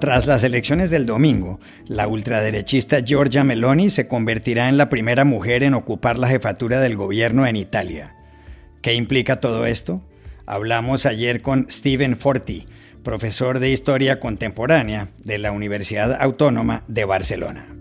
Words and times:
Tras 0.00 0.26
las 0.26 0.44
elecciones 0.44 0.90
del 0.90 1.06
domingo, 1.06 1.58
la 1.88 2.06
ultraderechista 2.06 3.00
Giorgia 3.00 3.42
Meloni 3.42 3.90
se 3.90 4.06
convertirá 4.06 4.68
en 4.68 4.78
la 4.78 4.88
primera 4.88 5.24
mujer 5.24 5.64
en 5.64 5.74
ocupar 5.74 6.20
la 6.20 6.28
jefatura 6.28 6.78
del 6.78 6.94
gobierno 6.94 7.46
en 7.48 7.56
Italia. 7.56 8.14
¿Qué 8.80 8.94
implica 8.94 9.40
todo 9.40 9.66
esto? 9.66 10.00
Hablamos 10.46 11.04
ayer 11.04 11.42
con 11.42 11.68
Steven 11.68 12.16
Forti, 12.16 12.66
profesor 13.02 13.58
de 13.58 13.70
Historia 13.70 14.20
Contemporánea 14.20 15.08
de 15.24 15.38
la 15.38 15.50
Universidad 15.50 16.16
Autónoma 16.20 16.84
de 16.86 17.04
Barcelona. 17.04 17.77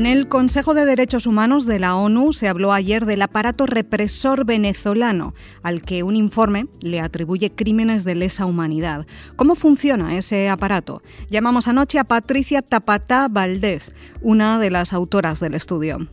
En 0.00 0.06
el 0.06 0.28
Consejo 0.28 0.72
de 0.72 0.86
Derechos 0.86 1.26
Humanos 1.26 1.66
de 1.66 1.78
la 1.78 1.94
ONU 1.94 2.32
se 2.32 2.48
habló 2.48 2.72
ayer 2.72 3.04
del 3.04 3.20
aparato 3.20 3.66
represor 3.66 4.46
venezolano, 4.46 5.34
al 5.62 5.82
que 5.82 6.02
un 6.04 6.16
informe 6.16 6.68
le 6.80 7.00
atribuye 7.00 7.50
crímenes 7.50 8.02
de 8.04 8.14
lesa 8.14 8.46
humanidad. 8.46 9.06
¿Cómo 9.36 9.56
funciona 9.56 10.16
ese 10.16 10.48
aparato? 10.48 11.02
Llamamos 11.28 11.68
anoche 11.68 11.98
a 11.98 12.04
Patricia 12.04 12.62
Tapatá 12.62 13.28
Valdez, 13.30 13.92
una 14.22 14.58
de 14.58 14.70
las 14.70 14.94
autoras 14.94 15.38
del 15.38 15.52
estudio. 15.52 16.08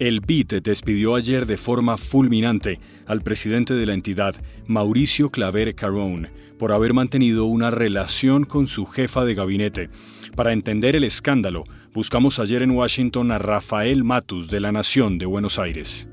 El 0.00 0.18
BIT 0.18 0.54
despidió 0.54 1.14
ayer 1.14 1.46
de 1.46 1.56
forma 1.56 1.96
fulminante 1.96 2.80
al 3.06 3.20
presidente 3.20 3.74
de 3.74 3.86
la 3.86 3.94
entidad, 3.94 4.34
Mauricio 4.66 5.30
Claver 5.30 5.76
Carón, 5.76 6.30
por 6.58 6.72
haber 6.72 6.94
mantenido 6.94 7.44
una 7.44 7.70
relación 7.70 8.42
con 8.42 8.66
su 8.66 8.86
jefa 8.86 9.24
de 9.24 9.36
gabinete. 9.36 9.88
Para 10.34 10.52
entender 10.52 10.96
el 10.96 11.04
escándalo, 11.04 11.62
buscamos 11.94 12.40
ayer 12.40 12.60
en 12.62 12.72
Washington 12.72 13.30
a 13.30 13.38
Rafael 13.38 14.02
Matus 14.02 14.50
de 14.50 14.58
la 14.58 14.72
Nación 14.72 15.16
de 15.16 15.26
Buenos 15.26 15.60
Aires. 15.60 16.08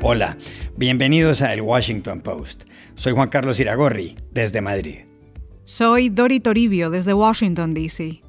Hola, 0.00 0.36
bienvenidos 0.76 1.42
a 1.42 1.52
El 1.52 1.60
Washington 1.60 2.22
Post. 2.22 2.64
Soy 2.94 3.12
Juan 3.12 3.28
Carlos 3.28 3.60
Iragorri, 3.60 4.16
desde 4.32 4.62
Madrid. 4.62 5.00
Soy 5.64 6.08
Dori 6.08 6.40
Toribio, 6.40 6.90
desde 6.90 7.12
Washington, 7.12 7.74
D.C. 7.74 8.22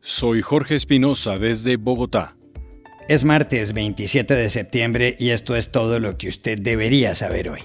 Soy 0.00 0.42
Jorge 0.42 0.74
Espinosa, 0.74 1.38
desde 1.38 1.76
Bogotá. 1.76 2.36
Es 3.08 3.24
martes 3.24 3.72
27 3.72 4.34
de 4.34 4.50
septiembre 4.50 5.16
y 5.18 5.30
esto 5.30 5.54
es 5.56 5.70
todo 5.70 6.00
lo 6.00 6.18
que 6.18 6.28
usted 6.28 6.58
debería 6.58 7.14
saber 7.14 7.50
hoy. 7.50 7.60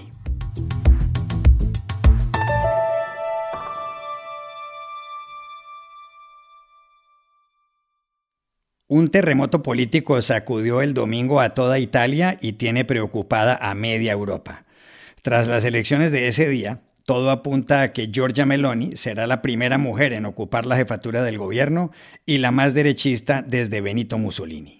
Un 8.92 9.08
terremoto 9.08 9.62
político 9.62 10.20
sacudió 10.20 10.82
el 10.82 10.94
domingo 10.94 11.40
a 11.40 11.50
toda 11.50 11.78
Italia 11.78 12.36
y 12.40 12.54
tiene 12.54 12.84
preocupada 12.84 13.54
a 13.54 13.72
media 13.76 14.10
Europa. 14.10 14.64
Tras 15.22 15.46
las 15.46 15.64
elecciones 15.64 16.10
de 16.10 16.26
ese 16.26 16.48
día, 16.48 16.80
todo 17.06 17.30
apunta 17.30 17.82
a 17.82 17.92
que 17.92 18.10
Giorgia 18.12 18.46
Meloni 18.46 18.96
será 18.96 19.28
la 19.28 19.42
primera 19.42 19.78
mujer 19.78 20.12
en 20.12 20.26
ocupar 20.26 20.66
la 20.66 20.74
jefatura 20.74 21.22
del 21.22 21.38
gobierno 21.38 21.92
y 22.26 22.38
la 22.38 22.50
más 22.50 22.74
derechista 22.74 23.42
desde 23.42 23.80
Benito 23.80 24.18
Mussolini. 24.18 24.79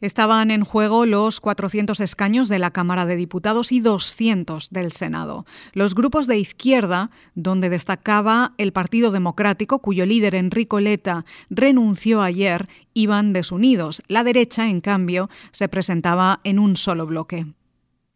Estaban 0.00 0.50
en 0.50 0.64
juego 0.64 1.06
los 1.06 1.40
400 1.40 2.00
escaños 2.00 2.48
de 2.48 2.58
la 2.58 2.72
Cámara 2.72 3.06
de 3.06 3.16
Diputados 3.16 3.72
y 3.72 3.80
200 3.80 4.70
del 4.70 4.92
Senado. 4.92 5.46
Los 5.72 5.94
grupos 5.94 6.26
de 6.26 6.38
izquierda, 6.38 7.10
donde 7.34 7.70
destacaba 7.70 8.52
el 8.58 8.72
Partido 8.72 9.10
Democrático, 9.10 9.78
cuyo 9.78 10.04
líder 10.04 10.34
Enrico 10.34 10.80
Letta 10.80 11.24
renunció 11.48 12.22
ayer, 12.22 12.66
iban 12.92 13.32
desunidos. 13.32 14.02
La 14.08 14.24
derecha, 14.24 14.68
en 14.68 14.80
cambio, 14.80 15.30
se 15.52 15.68
presentaba 15.68 16.40
en 16.44 16.58
un 16.58 16.76
solo 16.76 17.06
bloque. 17.06 17.46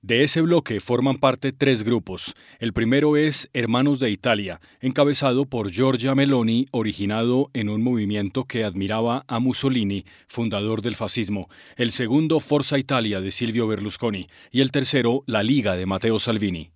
De 0.00 0.22
ese 0.22 0.42
bloque 0.42 0.78
forman 0.78 1.18
parte 1.18 1.50
tres 1.50 1.83
grupos. 1.83 2.36
El 2.61 2.73
primero 2.73 3.17
es 3.17 3.50
Hermanos 3.52 3.98
de 3.98 4.11
Italia, 4.11 4.61
encabezado 4.80 5.45
por 5.45 5.73
Giorgia 5.73 6.14
Meloni, 6.14 6.68
originado 6.70 7.50
en 7.52 7.68
un 7.68 7.83
movimiento 7.83 8.45
que 8.45 8.62
admiraba 8.62 9.24
a 9.27 9.40
Mussolini, 9.40 10.05
fundador 10.28 10.83
del 10.83 10.95
fascismo. 10.95 11.48
El 11.77 11.90
segundo, 11.90 12.39
Forza 12.39 12.78
Italia, 12.78 13.20
de 13.20 13.33
Silvio 13.33 13.67
Berlusconi. 13.67 14.28
Y 14.52 14.61
el 14.61 14.70
tercero, 14.70 15.24
La 15.27 15.42
Liga, 15.42 15.74
de 15.74 15.86
Matteo 15.86 16.20
Salvini. 16.20 16.70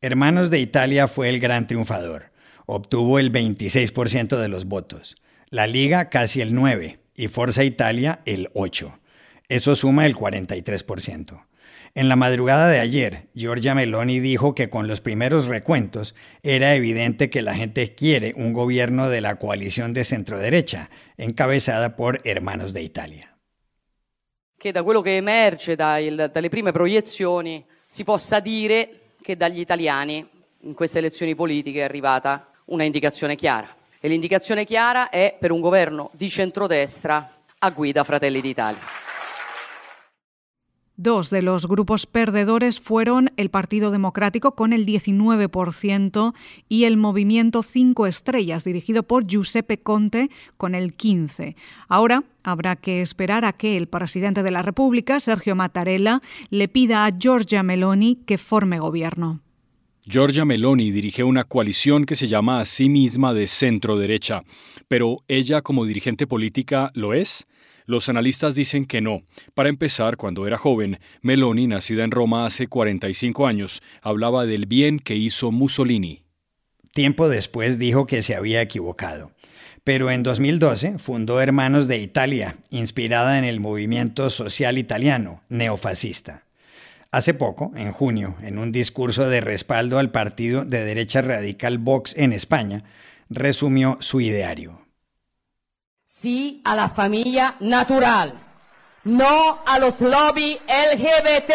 Hermanos 0.00 0.50
de 0.50 0.58
Italia 0.58 1.06
fue 1.06 1.28
el 1.28 1.38
gran 1.38 1.68
triunfador. 1.68 2.32
Obtuvo 2.66 3.20
el 3.20 3.30
26% 3.30 4.38
de 4.38 4.48
los 4.48 4.64
votos. 4.64 5.14
La 5.50 5.68
Liga 5.68 6.08
casi 6.08 6.40
el 6.40 6.52
9% 6.52 6.98
y 7.14 7.28
Forza 7.28 7.62
Italia 7.62 8.22
el 8.26 8.48
8%. 8.54 8.98
Eso 9.48 9.76
suma 9.76 10.04
el 10.06 10.16
43%. 10.16 11.46
En 11.96 12.10
la 12.10 12.16
madrugada 12.16 12.68
de 12.68 12.78
ayer, 12.78 13.30
Giorgia 13.32 13.74
Meloni 13.74 14.20
dijo 14.20 14.54
que 14.54 14.68
con 14.68 14.86
los 14.86 15.00
primeros 15.00 15.46
recuentos 15.46 16.14
era 16.42 16.74
evidente 16.74 17.30
que 17.30 17.40
la 17.40 17.54
gente 17.54 17.94
quiere 17.94 18.34
un 18.36 18.52
gobierno 18.52 19.08
de 19.08 19.22
la 19.22 19.36
coalición 19.36 19.94
de 19.94 20.04
centro-derecha, 20.04 20.90
encabezada 21.16 21.96
por 21.96 22.20
Hermanos 22.24 22.74
de 22.74 22.82
Italia. 22.82 23.34
Che 24.58 24.72
da 24.72 24.82
quello 24.82 25.00
che 25.00 25.16
emerge 25.16 25.74
dalle 25.74 26.48
prime 26.50 26.70
proiezioni 26.70 27.64
si 27.86 28.04
possa 28.04 28.40
dire 28.40 29.14
che 29.22 29.38
dagli 29.38 29.60
italiani 29.60 30.22
in 30.64 30.74
queste 30.74 30.98
elezioni 30.98 31.34
politiche 31.34 31.80
è 31.80 31.84
arrivata 31.84 32.50
una 32.66 32.84
indicazione 32.84 33.36
chiara. 33.36 33.74
E 33.98 34.08
l'indicazione 34.08 34.66
chiara 34.66 35.08
è 35.08 35.34
per 35.40 35.50
un 35.50 35.62
governo 35.62 36.10
di 36.12 36.28
centrodestra 36.28 37.36
a 37.56 37.70
guida 37.70 38.04
Fratelli 38.04 38.42
d'Italia. 38.42 38.95
Dos 40.98 41.28
de 41.28 41.42
los 41.42 41.68
grupos 41.68 42.06
perdedores 42.06 42.80
fueron 42.80 43.30
el 43.36 43.50
Partido 43.50 43.90
Democrático 43.90 44.54
con 44.54 44.72
el 44.72 44.86
19% 44.86 46.34
y 46.70 46.84
el 46.84 46.96
Movimiento 46.96 47.62
Cinco 47.62 48.06
Estrellas, 48.06 48.64
dirigido 48.64 49.02
por 49.02 49.26
Giuseppe 49.26 49.78
Conte, 49.78 50.30
con 50.56 50.74
el 50.74 50.96
15%. 50.96 51.54
Ahora 51.88 52.24
habrá 52.42 52.76
que 52.76 53.02
esperar 53.02 53.44
a 53.44 53.52
que 53.52 53.76
el 53.76 53.88
presidente 53.88 54.42
de 54.42 54.50
la 54.50 54.62
República, 54.62 55.20
Sergio 55.20 55.54
Mattarella, 55.54 56.22
le 56.48 56.66
pida 56.66 57.04
a 57.04 57.10
Giorgia 57.10 57.62
Meloni 57.62 58.16
que 58.24 58.38
forme 58.38 58.78
gobierno. 58.78 59.40
Giorgia 60.08 60.46
Meloni 60.46 60.92
dirige 60.92 61.24
una 61.24 61.44
coalición 61.44 62.06
que 62.06 62.14
se 62.14 62.28
llama 62.28 62.60
a 62.60 62.64
sí 62.64 62.88
misma 62.88 63.34
de 63.34 63.48
centro 63.48 63.98
derecha, 63.98 64.44
pero 64.88 65.18
ella 65.28 65.60
como 65.60 65.84
dirigente 65.84 66.26
política 66.26 66.90
lo 66.94 67.12
es. 67.12 67.46
Los 67.86 68.08
analistas 68.08 68.54
dicen 68.56 68.84
que 68.84 69.00
no. 69.00 69.22
Para 69.54 69.68
empezar, 69.68 70.16
cuando 70.16 70.46
era 70.46 70.58
joven, 70.58 70.98
Meloni, 71.22 71.68
nacida 71.68 72.04
en 72.04 72.10
Roma 72.10 72.44
hace 72.44 72.66
45 72.66 73.46
años, 73.46 73.82
hablaba 74.02 74.44
del 74.44 74.66
bien 74.66 74.98
que 74.98 75.14
hizo 75.14 75.52
Mussolini. 75.52 76.24
Tiempo 76.92 77.28
después 77.28 77.78
dijo 77.78 78.04
que 78.06 78.22
se 78.22 78.34
había 78.34 78.60
equivocado. 78.60 79.32
Pero 79.84 80.10
en 80.10 80.24
2012 80.24 80.98
fundó 80.98 81.40
Hermanos 81.40 81.86
de 81.86 81.98
Italia, 81.98 82.56
inspirada 82.70 83.38
en 83.38 83.44
el 83.44 83.60
movimiento 83.60 84.30
social 84.30 84.78
italiano, 84.78 85.42
neofascista. 85.48 86.42
Hace 87.12 87.34
poco, 87.34 87.70
en 87.76 87.92
junio, 87.92 88.34
en 88.42 88.58
un 88.58 88.72
discurso 88.72 89.28
de 89.28 89.40
respaldo 89.40 90.00
al 90.00 90.10
partido 90.10 90.64
de 90.64 90.84
derecha 90.84 91.22
radical 91.22 91.78
Vox 91.78 92.16
en 92.16 92.32
España, 92.32 92.82
resumió 93.30 93.98
su 94.00 94.20
ideario. 94.20 94.85
Sí 96.26 96.60
a 96.64 96.74
la 96.74 96.88
familia 96.88 97.54
natural, 97.60 98.34
no 99.04 99.62
a 99.64 99.78
los 99.78 100.00
lobbies 100.00 100.58
LGBT, 100.66 101.52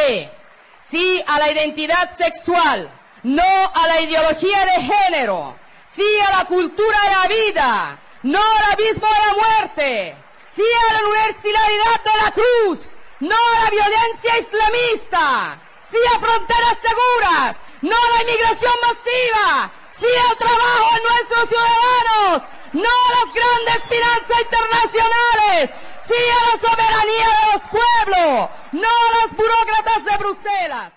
sí 0.90 1.22
a 1.28 1.40
la 1.40 1.52
identidad 1.52 2.18
sexual, 2.18 2.90
no 3.24 3.44
a 3.44 3.88
la 3.88 4.00
ideología 4.00 4.66
de 4.68 4.94
género, 4.94 5.58
sí 5.94 6.08
a 6.26 6.38
la 6.38 6.46
cultura 6.46 6.98
de 7.04 7.10
la 7.10 7.28
vida, 7.28 8.00
no 8.24 8.40
al 8.40 8.72
abismo 8.72 9.08
de 9.10 9.26
la 9.26 9.34
muerte, 9.44 10.16
sí 10.56 10.63
a 10.63 10.94
la 10.94 11.00
universalidad 11.06 12.04
de 12.06 12.24
la 12.24 12.31
cruz, 12.31 12.80
no 13.19 13.36
a 13.36 13.63
la 13.66 13.69
violencia 13.72 14.40
islamista, 14.40 15.60
sí 15.92 15.98
a 16.16 16.19
fronteras 16.22 16.78
seguras, 16.81 17.57
no 17.81 17.94
a 17.94 18.16
la 18.16 18.22
inmigración 18.22 18.74
masiva, 18.88 19.72
sí 20.00 20.07
al 20.30 20.38
trabajo 20.38 20.95
de 20.95 21.01
nuestros 21.10 21.50
ciudadanos, 21.50 22.61
no 22.73 22.81
a 22.81 23.12
las 23.18 23.33
grandes 23.33 23.81
finanzas 23.89 24.38
internacionales, 24.41 25.73
sí 26.03 26.13
a 26.13 26.41
la 26.50 26.56
soberanía 26.62 27.27
de 27.38 27.45
los 27.53 27.63
pueblos, 27.69 28.50
no 28.73 28.88
a 28.88 29.27
las 29.27 29.38
burócratas 29.38 30.06
de 30.06 30.18
Bruselas. 30.18 30.94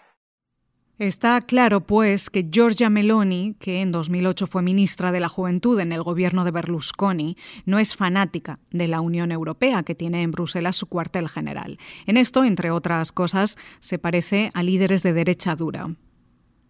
Está 0.98 1.40
claro, 1.40 1.80
pues, 1.80 2.30
que 2.30 2.48
Giorgia 2.48 2.88
Meloni, 2.88 3.56
que 3.58 3.80
en 3.80 3.90
2008 3.90 4.46
fue 4.46 4.62
ministra 4.62 5.10
de 5.10 5.18
la 5.18 5.28
Juventud 5.28 5.80
en 5.80 5.90
el 5.90 6.04
gobierno 6.04 6.44
de 6.44 6.52
Berlusconi, 6.52 7.36
no 7.66 7.80
es 7.80 7.96
fanática 7.96 8.60
de 8.70 8.86
la 8.86 9.00
Unión 9.00 9.32
Europea, 9.32 9.82
que 9.82 9.96
tiene 9.96 10.22
en 10.22 10.30
Bruselas 10.30 10.76
su 10.76 10.86
cuartel 10.86 11.28
general. 11.28 11.78
En 12.06 12.16
esto, 12.16 12.44
entre 12.44 12.70
otras 12.70 13.10
cosas, 13.10 13.56
se 13.80 13.98
parece 13.98 14.50
a 14.54 14.62
líderes 14.62 15.02
de 15.02 15.12
derecha 15.12 15.56
dura. 15.56 15.90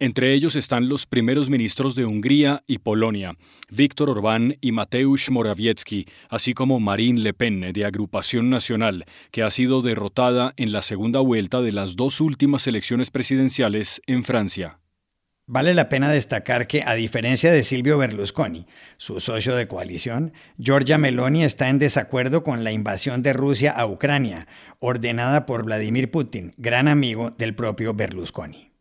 Entre 0.01 0.35
ellos 0.35 0.57
están 0.57 0.89
los 0.89 1.07
primeros 1.07 1.49
ministros 1.49 1.95
de 1.95 2.05
Hungría 2.05 2.65
y 2.67 2.79
Polonia, 2.79 3.37
Víctor 3.71 4.11
Orbán 4.11 4.57
y 4.61 4.73
Mateusz 4.73 5.31
Morawiecki, 5.31 6.07
así 6.29 6.53
como 6.53 6.81
Marine 6.81 7.21
Le 7.21 7.33
Pen 7.33 7.73
de 7.73 7.85
Agrupación 7.85 8.51
Nacional, 8.51 9.05
que 9.31 9.43
ha 9.43 9.51
sido 9.51 9.83
derrotada 9.83 10.53
en 10.57 10.73
la 10.73 10.83
segunda 10.83 11.21
vuelta 11.21 11.61
de 11.61 11.73
las 11.73 11.95
dos 11.95 12.21
últimas 12.21 12.67
elecciones 12.67 13.11
presidenciales 13.11 14.03
en 14.07 14.25
Francia. 14.25 14.81
Vale 15.47 15.75
la 15.75 15.91
pena 15.91 16.11
destacar 16.11 16.67
que, 16.67 16.83
a 16.83 16.95
diferencia 16.95 17.53
de 17.53 17.63
Silvio 17.63 17.99
Berlusconi, 17.99 18.67
su 18.97 19.21
socio 19.21 19.55
de 19.55 19.69
coalición, 19.69 20.33
Giorgia 20.59 20.97
Meloni 20.99 21.45
está 21.45 21.69
en 21.69 21.79
desacuerdo 21.79 22.43
con 22.43 22.65
la 22.65 22.73
invasión 22.73 23.23
de 23.23 23.35
Rusia 23.35 23.71
a 23.71 23.87
Ucrania, 23.87 24.49
ordenada 24.81 25.45
por 25.45 25.65
Vladimir 25.65 26.11
Putin, 26.11 26.55
gran 26.57 26.89
amigo 26.89 27.31
del 27.31 27.55
propio 27.55 27.93
Berlusconi. 27.93 28.74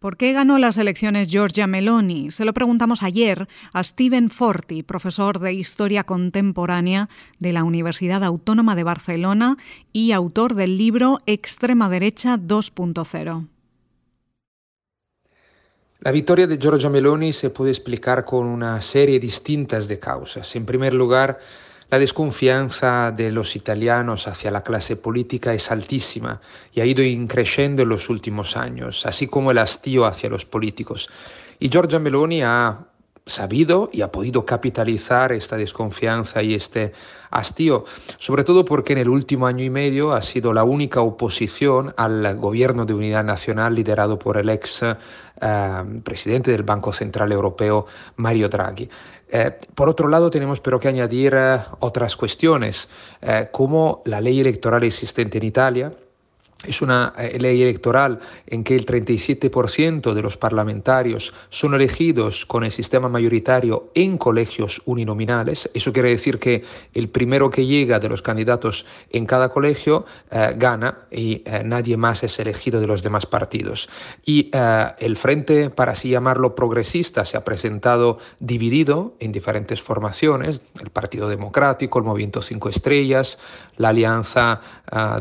¿Por 0.00 0.16
qué 0.16 0.32
ganó 0.32 0.56
las 0.56 0.78
elecciones 0.78 1.28
Giorgia 1.28 1.66
Meloni? 1.66 2.30
Se 2.30 2.46
lo 2.46 2.54
preguntamos 2.54 3.02
ayer 3.02 3.46
a 3.74 3.84
Steven 3.84 4.30
Forti, 4.30 4.82
profesor 4.82 5.40
de 5.40 5.52
Historia 5.52 6.04
Contemporánea 6.04 7.10
de 7.38 7.52
la 7.52 7.64
Universidad 7.64 8.24
Autónoma 8.24 8.74
de 8.76 8.82
Barcelona 8.82 9.58
y 9.92 10.12
autor 10.12 10.54
del 10.54 10.78
libro 10.78 11.18
Extrema 11.26 11.90
Derecha 11.90 12.38
2.0. 12.38 13.46
La 15.98 16.12
victoria 16.12 16.46
de 16.46 16.56
Giorgia 16.56 16.88
Meloni 16.88 17.34
se 17.34 17.50
puede 17.50 17.70
explicar 17.70 18.24
con 18.24 18.46
una 18.46 18.80
serie 18.80 19.20
distintas 19.20 19.86
de 19.86 19.98
causas. 19.98 20.56
En 20.56 20.64
primer 20.64 20.94
lugar, 20.94 21.40
la 21.90 21.98
desconfianza 21.98 23.10
de 23.10 23.32
los 23.32 23.56
italianos 23.56 24.28
hacia 24.28 24.50
la 24.50 24.62
clase 24.62 24.96
política 24.96 25.52
es 25.52 25.70
altísima 25.72 26.40
y 26.72 26.80
ha 26.80 26.86
ido 26.86 27.02
increciendo 27.02 27.82
en 27.82 27.88
los 27.88 28.08
últimos 28.08 28.56
años, 28.56 29.06
así 29.06 29.26
como 29.26 29.50
el 29.50 29.58
hastío 29.58 30.06
hacia 30.06 30.30
los 30.30 30.44
políticos. 30.44 31.08
Y 31.58 31.68
Giorgia 31.68 31.98
Meloni 31.98 32.42
ha 32.42 32.78
sabido 33.26 33.90
y 33.92 34.02
ha 34.02 34.10
podido 34.10 34.44
capitalizar 34.44 35.32
esta 35.32 35.56
desconfianza 35.56 36.42
y 36.42 36.54
este 36.54 36.92
hastío, 37.30 37.84
sobre 38.18 38.44
todo 38.44 38.64
porque 38.64 38.92
en 38.92 38.98
el 38.98 39.08
último 39.08 39.46
año 39.46 39.64
y 39.64 39.70
medio 39.70 40.12
ha 40.12 40.22
sido 40.22 40.52
la 40.52 40.64
única 40.64 41.00
oposición 41.00 41.94
al 41.96 42.36
gobierno 42.36 42.84
de 42.84 42.94
unidad 42.94 43.24
nacional 43.24 43.74
liderado 43.74 44.18
por 44.18 44.36
el 44.36 44.48
ex 44.48 44.82
eh, 44.82 44.96
presidente 46.02 46.50
del 46.50 46.64
Banco 46.64 46.92
Central 46.92 47.30
Europeo, 47.32 47.86
Mario 48.16 48.48
Draghi. 48.48 48.88
Eh, 49.32 49.58
por 49.74 49.88
otro 49.88 50.08
lado, 50.08 50.28
tenemos 50.28 50.60
pero 50.60 50.80
que 50.80 50.88
añadir 50.88 51.34
eh, 51.36 51.60
otras 51.80 52.16
cuestiones, 52.16 52.88
como 53.52 54.02
la 54.06 54.20
ley 54.20 54.40
electoral 54.40 54.82
existente 54.82 55.38
en 55.38 55.44
Italia, 55.44 55.92
es 56.64 56.82
una 56.82 57.14
eh, 57.16 57.38
ley 57.38 57.62
electoral 57.62 58.18
en 58.46 58.64
que 58.64 58.74
el 58.74 58.84
37% 58.84 60.12
de 60.12 60.22
los 60.22 60.36
parlamentarios 60.36 61.32
son 61.48 61.74
elegidos 61.74 62.44
con 62.44 62.64
el 62.64 62.70
sistema 62.70 63.08
mayoritario 63.08 63.90
en 63.94 64.18
colegios 64.18 64.82
uninominales. 64.84 65.70
Eso 65.72 65.92
quiere 65.92 66.10
decir 66.10 66.38
que 66.38 66.62
el 66.92 67.08
primero 67.08 67.48
que 67.48 67.66
llega 67.66 67.98
de 67.98 68.08
los 68.08 68.22
candidatos 68.22 68.84
en 69.10 69.24
cada 69.26 69.48
colegio 69.48 70.04
eh, 70.30 70.54
gana 70.56 70.98
y 71.10 71.42
eh, 71.46 71.62
nadie 71.64 71.96
más 71.96 72.22
es 72.24 72.38
elegido 72.38 72.80
de 72.80 72.86
los 72.86 73.02
demás 73.02 73.26
partidos. 73.26 73.88
Y 74.24 74.50
el 74.98 75.16
Frente, 75.16 75.70
para 75.70 75.92
así 75.92 76.10
llamarlo 76.10 76.54
progresista, 76.54 77.24
se 77.24 77.36
ha 77.36 77.44
presentado 77.44 78.18
dividido 78.38 79.14
en 79.20 79.32
diferentes 79.32 79.80
formaciones, 79.82 80.62
el 80.80 80.90
Partido 80.90 81.28
Democrático, 81.28 81.98
el 81.98 82.04
Movimiento 82.04 82.42
Cinco 82.42 82.68
Estrellas, 82.68 83.38
la 83.80 83.88
alianza 83.88 84.60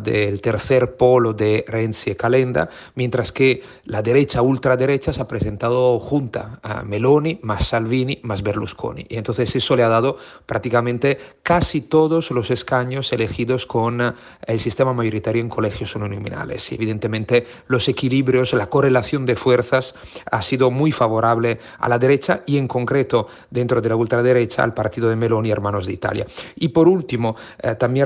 del 0.01 0.41
tercer 0.41 0.95
polo 0.95 1.33
de 1.33 1.63
Renzi 1.67 2.11
y 2.11 2.15
Calenda, 2.15 2.69
mientras 2.95 3.31
que 3.31 3.61
la 3.85 4.01
derecha 4.01 4.41
ultraderecha 4.41 5.13
se 5.13 5.21
ha 5.21 5.27
presentado 5.27 5.99
junta 5.99 6.59
a 6.63 6.83
Meloni, 6.83 7.39
más 7.43 7.67
Salvini, 7.67 8.19
más 8.23 8.41
Berlusconi. 8.41 9.05
Y 9.09 9.17
entonces 9.17 9.55
eso 9.55 9.75
le 9.75 9.83
ha 9.83 9.89
dado 9.89 10.17
prácticamente 10.45 11.17
casi 11.43 11.81
todos 11.81 12.31
los 12.31 12.51
escaños 12.51 13.11
elegidos 13.13 13.65
con 13.65 14.01
eh, 14.01 14.13
el 14.45 14.59
sistema 14.59 14.93
mayoritario 14.93 15.41
en 15.41 15.49
colegios 15.49 15.95
uninominales. 15.95 16.71
Y 16.71 16.75
evidentemente 16.75 17.45
los 17.67 17.87
equilibrios, 17.87 18.53
la 18.53 18.67
correlación 18.67 19.25
de 19.25 19.35
fuerzas 19.35 19.95
ha 20.31 20.41
sido 20.41 20.71
muy 20.71 20.91
favorable 20.91 21.59
a 21.79 21.89
la 21.89 21.99
derecha 21.99 22.43
y 22.45 22.57
en 22.57 22.67
concreto 22.67 23.27
dentro 23.49 23.81
de 23.81 23.89
la 23.89 23.95
ultraderecha 23.95 24.63
al 24.63 24.73
partido 24.73 25.09
de 25.09 25.15
Meloni, 25.15 25.51
Hermanos 25.51 25.85
de 25.85 25.93
Italia. 25.93 26.25
Y 26.55 26.69
por 26.69 26.87
último, 26.87 27.35
eh, 27.61 27.75
también 27.75 28.05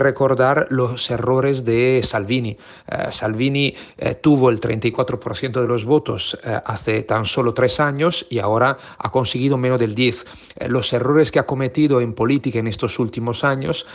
los 0.70 1.10
errores 1.10 1.64
de 1.66 2.02
Salvini. 2.04 2.58
Eh, 2.88 3.08
Salvini 3.12 3.74
eh, 3.98 4.16
tuvo 4.16 4.50
el 4.50 4.60
34% 4.60 5.62
de 5.62 5.68
los 5.68 5.86
votos 5.86 6.38
eh, 6.44 6.60
hace 6.66 7.04
tan 7.04 7.26
solo 7.26 7.54
tres 7.54 7.80
años 7.80 8.26
y 8.30 8.40
ahora 8.40 8.78
ha 8.98 9.10
conseguido 9.10 9.58
menos 9.58 9.80
del 9.80 9.96
10%. 9.96 10.26
Eh, 10.56 10.68
los 10.68 10.92
errores 10.94 11.32
que 11.32 11.40
ha 11.40 11.46
cometido 11.46 12.02
en 12.02 12.14
política 12.14 12.60
en 12.60 12.68
estos 12.68 13.00
últimos 13.00 13.44
años 13.44 13.86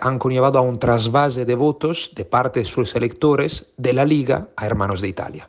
han 0.00 0.18
conllevado 0.18 0.58
a 0.58 0.62
un 0.62 0.78
trasvase 0.78 1.44
de 1.44 1.54
votos 1.54 2.10
de 2.14 2.24
parte 2.24 2.60
de 2.60 2.66
sus 2.66 2.94
electores 2.94 3.72
de 3.76 3.92
la 3.92 4.04
Liga 4.04 4.48
a 4.56 4.66
Hermanos 4.66 5.00
de 5.00 5.08
Italia. 5.08 5.48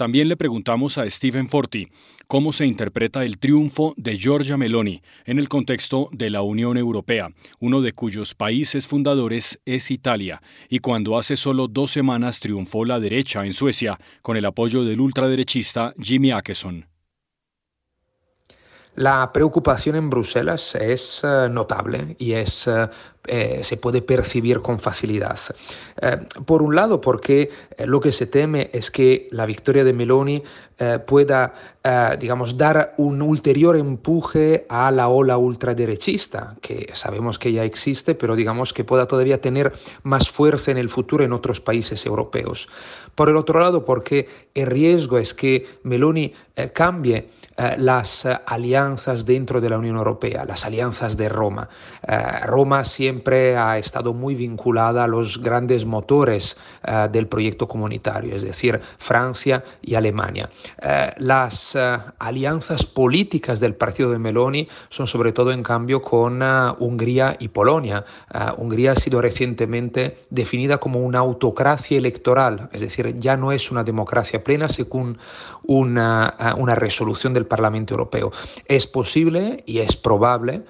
También 0.00 0.30
le 0.30 0.36
preguntamos 0.38 0.96
a 0.96 1.10
Stephen 1.10 1.46
Forti 1.50 1.86
cómo 2.26 2.54
se 2.54 2.64
interpreta 2.64 3.22
el 3.22 3.36
triunfo 3.36 3.92
de 3.98 4.16
Giorgia 4.16 4.56
Meloni 4.56 5.02
en 5.26 5.38
el 5.38 5.46
contexto 5.46 6.08
de 6.10 6.30
la 6.30 6.40
Unión 6.40 6.78
Europea, 6.78 7.28
uno 7.58 7.82
de 7.82 7.92
cuyos 7.92 8.34
países 8.34 8.86
fundadores 8.86 9.60
es 9.66 9.90
Italia, 9.90 10.40
y 10.70 10.78
cuando 10.78 11.18
hace 11.18 11.36
solo 11.36 11.68
dos 11.68 11.90
semanas 11.90 12.40
triunfó 12.40 12.86
la 12.86 12.98
derecha 12.98 13.44
en 13.44 13.52
Suecia 13.52 14.00
con 14.22 14.38
el 14.38 14.46
apoyo 14.46 14.84
del 14.84 15.02
ultraderechista 15.02 15.92
Jimmy 16.00 16.30
Akeson. 16.30 16.86
La 18.94 19.30
preocupación 19.34 19.96
en 19.96 20.08
Bruselas 20.08 20.76
es 20.76 21.22
eh, 21.24 21.48
notable 21.50 22.16
y 22.18 22.32
es 22.32 22.66
eh, 23.26 23.60
se 23.64 23.76
puede 23.76 24.00
percibir 24.00 24.62
con 24.62 24.78
facilidad. 24.78 25.38
Eh, 26.00 26.16
por 26.46 26.62
un 26.62 26.74
lado, 26.74 27.02
porque 27.02 27.50
eh, 27.76 27.86
lo 27.86 28.00
que 28.00 28.12
se 28.12 28.26
teme 28.26 28.70
es 28.72 28.90
que 28.90 29.28
la 29.30 29.44
victoria 29.44 29.84
de 29.84 29.92
Meloni 29.92 30.42
pueda, 31.06 31.52
digamos, 32.18 32.56
dar 32.56 32.94
un 32.96 33.20
ulterior 33.20 33.76
empuje 33.76 34.64
a 34.70 34.90
la 34.90 35.08
ola 35.08 35.36
ultraderechista, 35.36 36.56
que 36.62 36.88
sabemos 36.94 37.38
que 37.38 37.52
ya 37.52 37.64
existe, 37.64 38.14
pero 38.14 38.34
digamos 38.34 38.72
que 38.72 38.82
pueda 38.82 39.04
todavía 39.04 39.42
tener 39.42 39.74
más 40.04 40.30
fuerza 40.30 40.70
en 40.70 40.78
el 40.78 40.88
futuro 40.88 41.22
en 41.22 41.34
otros 41.34 41.60
países 41.60 42.06
europeos. 42.06 42.70
Por 43.14 43.28
el 43.28 43.36
otro 43.36 43.60
lado, 43.60 43.84
porque 43.84 44.26
el 44.54 44.68
riesgo 44.68 45.18
es 45.18 45.34
que 45.34 45.66
Meloni 45.82 46.32
cambie 46.72 47.28
las 47.76 48.24
alianzas 48.46 49.26
dentro 49.26 49.60
de 49.60 49.68
la 49.68 49.76
Unión 49.76 49.98
Europea, 49.98 50.46
las 50.46 50.64
alianzas 50.64 51.18
de 51.18 51.28
Roma. 51.28 51.68
Roma 52.46 52.86
siempre 52.86 53.09
siempre 53.10 53.56
ha 53.56 53.76
estado 53.76 54.14
muy 54.14 54.36
vinculada 54.36 55.02
a 55.02 55.08
los 55.08 55.42
grandes 55.42 55.84
motores 55.84 56.56
eh, 56.84 57.08
del 57.10 57.26
proyecto 57.26 57.66
comunitario, 57.66 58.36
es 58.36 58.42
decir, 58.42 58.80
Francia 58.98 59.64
y 59.82 59.96
Alemania. 59.96 60.48
Eh, 60.80 61.10
las 61.18 61.74
eh, 61.74 61.98
alianzas 62.20 62.86
políticas 62.86 63.58
del 63.58 63.74
partido 63.74 64.12
de 64.12 64.20
Meloni 64.20 64.68
son 64.90 65.08
sobre 65.08 65.32
todo 65.32 65.50
en 65.50 65.64
cambio 65.64 66.00
con 66.00 66.40
Hungría 66.78 67.36
y 67.40 67.48
Polonia. 67.48 68.04
Hungría 68.56 68.92
ha 68.92 68.96
sido 68.96 69.20
recientemente 69.20 70.18
definida 70.30 70.78
como 70.78 71.00
una 71.00 71.18
autocracia 71.18 71.98
electoral, 71.98 72.68
es 72.72 72.80
decir, 72.80 73.16
ya 73.18 73.36
no 73.36 73.50
es 73.50 73.72
una 73.72 73.82
democracia 73.82 74.44
plena 74.44 74.68
según 74.68 75.18
una, 75.78 76.74
resolución 76.74 77.32
del 77.32 77.46
Parlamento 77.46 77.94
Europeo. 77.94 78.32
Es 78.66 78.86
posible 78.86 79.62
y 79.66 79.78
es 79.78 79.96
probable 79.96 80.62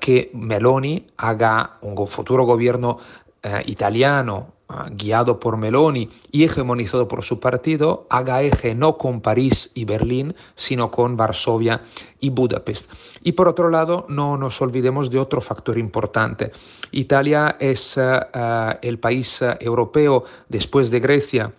que 0.00 0.30
Meloni 0.34 1.06
haga 1.16 1.78
un 1.82 2.06
futuro 2.06 2.44
gobierno 2.44 2.98
eh, 3.42 3.62
italiano 3.64 4.52
ah, 4.68 4.88
guiado 4.90 5.40
por 5.40 5.56
Meloni 5.56 6.10
y 6.30 6.44
hegemonizado 6.44 7.08
por 7.08 7.22
su 7.22 7.40
partido, 7.40 8.06
haga 8.10 8.42
eje 8.42 8.74
no 8.74 8.98
con 8.98 9.22
París 9.22 9.70
y 9.74 9.86
Berlín, 9.86 10.34
sino 10.54 10.90
con 10.90 11.16
Varsovia 11.16 11.80
y 12.20 12.28
Budapest. 12.28 12.92
Y 13.22 13.32
por 13.32 13.48
otro 13.48 13.70
lado, 13.70 14.04
no 14.10 14.36
nos 14.36 14.60
olvidemos 14.60 15.10
de 15.10 15.18
otro 15.18 15.40
factor 15.40 15.78
importante. 15.78 16.52
Italia 16.90 17.56
es 17.58 17.96
eh, 17.96 18.20
eh, 18.34 18.78
el 18.82 18.98
país 18.98 19.42
europeo, 19.58 20.24
después 20.50 20.90
de 20.90 21.00
Grecia, 21.00 21.50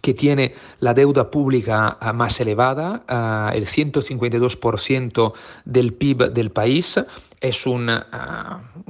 que 0.00 0.14
tiene 0.14 0.54
la 0.80 0.94
deuda 0.94 1.30
pública 1.30 1.98
más 2.14 2.40
elevada, 2.40 3.02
el 3.54 3.66
152% 3.66 5.32
del 5.64 5.92
PIB 5.92 6.32
del 6.32 6.50
país, 6.50 7.00
es 7.40 7.66
un, 7.66 7.90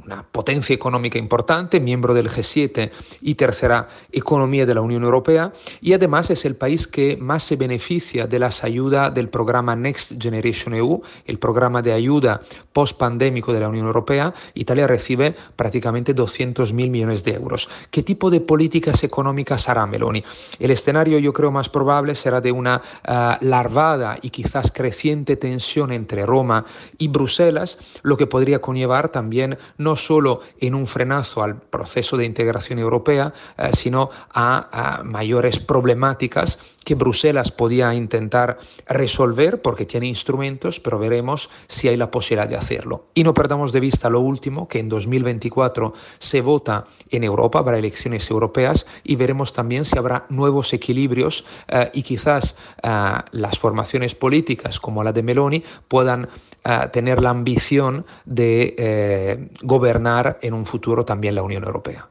una 0.05 0.25
potencia 0.31 0.73
económica 0.73 1.17
importante, 1.17 1.79
miembro 1.79 2.13
del 2.13 2.29
G7 2.29 2.91
y 3.21 3.35
tercera 3.35 3.87
economía 4.11 4.65
de 4.65 4.73
la 4.73 4.81
Unión 4.81 5.03
Europea, 5.03 5.51
y 5.81 5.93
además 5.93 6.29
es 6.29 6.45
el 6.45 6.55
país 6.55 6.87
que 6.87 7.17
más 7.17 7.43
se 7.43 7.55
beneficia 7.55 8.27
de 8.27 8.39
las 8.39 8.63
ayudas 8.63 9.13
del 9.13 9.29
programa 9.29 9.75
Next 9.75 10.21
Generation 10.21 10.73
EU, 10.73 11.01
el 11.25 11.39
programa 11.39 11.81
de 11.81 11.93
ayuda 11.93 12.41
post-pandémico 12.73 13.53
de 13.53 13.59
la 13.59 13.69
Unión 13.69 13.87
Europea. 13.87 14.33
Italia 14.53 14.87
recibe 14.87 15.35
prácticamente 15.55 16.13
200 16.13 16.73
mil 16.73 16.89
millones 16.89 17.23
de 17.23 17.33
euros. 17.33 17.69
¿Qué 17.91 18.03
tipo 18.03 18.29
de 18.29 18.41
políticas 18.41 19.03
económicas 19.03 19.67
hará 19.69 19.85
Meloni? 19.85 20.23
El 20.59 20.71
escenario 20.71 21.19
yo 21.19 21.33
creo 21.33 21.51
más 21.51 21.69
probable 21.69 22.15
será 22.15 22.41
de 22.41 22.51
una 22.51 22.81
uh, 23.07 23.45
larvada 23.45 24.17
y 24.21 24.29
quizás 24.29 24.71
creciente 24.71 25.35
tensión 25.35 25.91
entre 25.91 26.25
Roma 26.25 26.65
y 26.97 27.07
Bruselas, 27.07 27.77
lo 28.03 28.17
que 28.17 28.27
podría 28.37 28.61
conllevar 28.61 29.09
también 29.09 29.57
no 29.79 29.95
solo 29.95 30.41
en 30.59 30.75
un 30.75 30.85
frenazo 30.85 31.41
al 31.41 31.59
proceso 31.59 32.17
de 32.17 32.25
integración 32.25 32.77
europea, 32.77 33.33
uh, 33.57 33.75
sino 33.75 34.11
a, 34.31 34.99
a 34.99 35.03
mayores 35.03 35.57
problemáticas 35.57 36.59
que 36.85 36.95
Bruselas 36.95 37.51
podía 37.51 37.93
intentar 37.95 38.59
resolver 38.87 39.61
porque 39.61 39.85
tiene 39.85 40.07
instrumentos, 40.07 40.79
pero 40.79 40.97
veremos 40.97 41.49
si 41.67 41.89
hay 41.89 41.97
la 41.97 42.09
posibilidad 42.11 42.47
de 42.47 42.55
hacerlo. 42.55 43.07
Y 43.13 43.23
no 43.25 43.33
perdamos 43.33 43.73
de 43.73 43.81
vista 43.81 44.09
lo 44.09 44.21
último, 44.21 44.69
que 44.69 44.79
en 44.79 44.87
2024 44.87 45.93
se 46.17 46.39
vota 46.39 46.85
en 47.09 47.25
Europa, 47.25 47.59
habrá 47.59 47.77
elecciones 47.77 48.29
europeas 48.29 48.85
y 49.03 49.17
veremos 49.17 49.51
también 49.51 49.83
si 49.83 49.97
habrá 49.97 50.27
nuevos 50.29 50.71
equilibrios 50.71 51.43
eh, 51.67 51.89
y 51.93 52.03
quizás 52.03 52.55
eh, 52.81 53.15
las 53.31 53.59
formaciones 53.59 54.15
políticas 54.15 54.79
como 54.79 55.03
la 55.03 55.11
de 55.11 55.23
Meloni 55.23 55.63
puedan 55.89 56.29
eh, 56.63 56.87
tener 56.93 57.21
la 57.21 57.31
ambición 57.31 58.05
de 58.27 58.75
eh, 58.77 59.49
gobernar 59.63 60.37
en 60.41 60.53
un 60.53 60.65
futuro 60.65 61.05
también 61.05 61.35
la 61.35 61.43
Unión 61.43 61.63
Europea. 61.63 62.09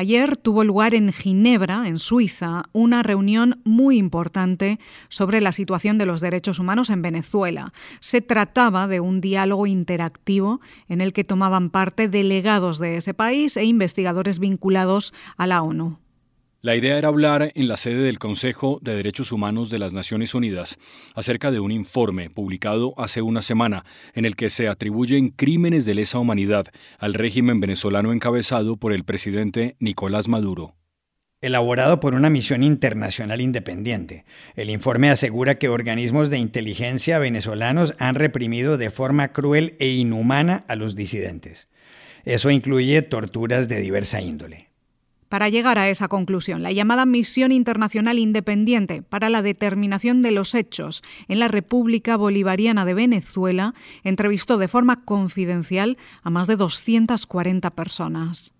Ayer 0.00 0.38
tuvo 0.38 0.64
lugar 0.64 0.94
en 0.94 1.12
Ginebra, 1.12 1.86
en 1.86 1.98
Suiza, 1.98 2.62
una 2.72 3.02
reunión 3.02 3.60
muy 3.64 3.98
importante 3.98 4.78
sobre 5.10 5.42
la 5.42 5.52
situación 5.52 5.98
de 5.98 6.06
los 6.06 6.22
derechos 6.22 6.58
humanos 6.58 6.88
en 6.88 7.02
Venezuela. 7.02 7.74
Se 8.00 8.22
trataba 8.22 8.88
de 8.88 9.00
un 9.00 9.20
diálogo 9.20 9.66
interactivo 9.66 10.62
en 10.88 11.02
el 11.02 11.12
que 11.12 11.22
tomaban 11.22 11.68
parte 11.68 12.08
delegados 12.08 12.78
de 12.78 12.96
ese 12.96 13.12
país 13.12 13.58
e 13.58 13.64
investigadores 13.64 14.38
vinculados 14.38 15.12
a 15.36 15.46
la 15.46 15.60
ONU. 15.60 15.98
La 16.62 16.76
idea 16.76 16.98
era 16.98 17.08
hablar 17.08 17.52
en 17.54 17.68
la 17.68 17.78
sede 17.78 18.02
del 18.02 18.18
Consejo 18.18 18.80
de 18.82 18.94
Derechos 18.94 19.32
Humanos 19.32 19.70
de 19.70 19.78
las 19.78 19.94
Naciones 19.94 20.34
Unidas 20.34 20.78
acerca 21.14 21.50
de 21.50 21.58
un 21.58 21.72
informe 21.72 22.28
publicado 22.28 22.92
hace 22.98 23.22
una 23.22 23.40
semana 23.40 23.86
en 24.12 24.26
el 24.26 24.36
que 24.36 24.50
se 24.50 24.68
atribuyen 24.68 25.30
crímenes 25.30 25.86
de 25.86 25.94
lesa 25.94 26.18
humanidad 26.18 26.66
al 26.98 27.14
régimen 27.14 27.60
venezolano 27.60 28.12
encabezado 28.12 28.76
por 28.76 28.92
el 28.92 29.04
presidente 29.04 29.76
Nicolás 29.78 30.28
Maduro. 30.28 30.74
Elaborado 31.40 31.98
por 31.98 32.12
una 32.14 32.28
misión 32.28 32.62
internacional 32.62 33.40
independiente, 33.40 34.26
el 34.54 34.68
informe 34.68 35.08
asegura 35.08 35.54
que 35.54 35.70
organismos 35.70 36.28
de 36.28 36.36
inteligencia 36.36 37.18
venezolanos 37.18 37.94
han 37.98 38.16
reprimido 38.16 38.76
de 38.76 38.90
forma 38.90 39.32
cruel 39.32 39.76
e 39.78 39.92
inhumana 39.92 40.62
a 40.68 40.76
los 40.76 40.94
disidentes. 40.94 41.68
Eso 42.24 42.50
incluye 42.50 43.00
torturas 43.00 43.66
de 43.66 43.80
diversa 43.80 44.20
índole 44.20 44.69
para 45.30 45.48
llegar 45.48 45.78
a 45.78 45.88
esa 45.88 46.08
conclusión. 46.08 46.62
La 46.62 46.72
llamada 46.72 47.06
Misión 47.06 47.52
Internacional 47.52 48.18
Independiente 48.18 49.00
para 49.00 49.30
la 49.30 49.42
Determinación 49.42 50.22
de 50.22 50.32
los 50.32 50.54
Hechos 50.54 51.02
en 51.28 51.38
la 51.38 51.46
República 51.48 52.16
Bolivariana 52.16 52.84
de 52.84 52.94
Venezuela 52.94 53.72
entrevistó 54.02 54.58
de 54.58 54.66
forma 54.66 55.04
confidencial 55.04 55.96
a 56.22 56.30
más 56.30 56.48
de 56.48 56.56
240 56.56 57.70
personas. 57.70 58.52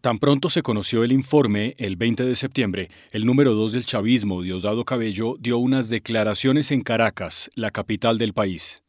Tan 0.00 0.18
pronto 0.18 0.48
se 0.48 0.62
conoció 0.62 1.04
el 1.04 1.12
informe, 1.12 1.74
el 1.76 1.96
20 1.96 2.24
de 2.24 2.36
septiembre, 2.36 2.88
el 3.10 3.26
número 3.26 3.52
2 3.52 3.72
del 3.72 3.84
chavismo, 3.84 4.40
Diosdado 4.40 4.84
Cabello, 4.84 5.36
dio 5.38 5.58
unas 5.58 5.90
declaraciones 5.90 6.70
en 6.70 6.80
Caracas, 6.80 7.50
la 7.54 7.70
capital 7.70 8.16
del 8.16 8.32
país. 8.32 8.82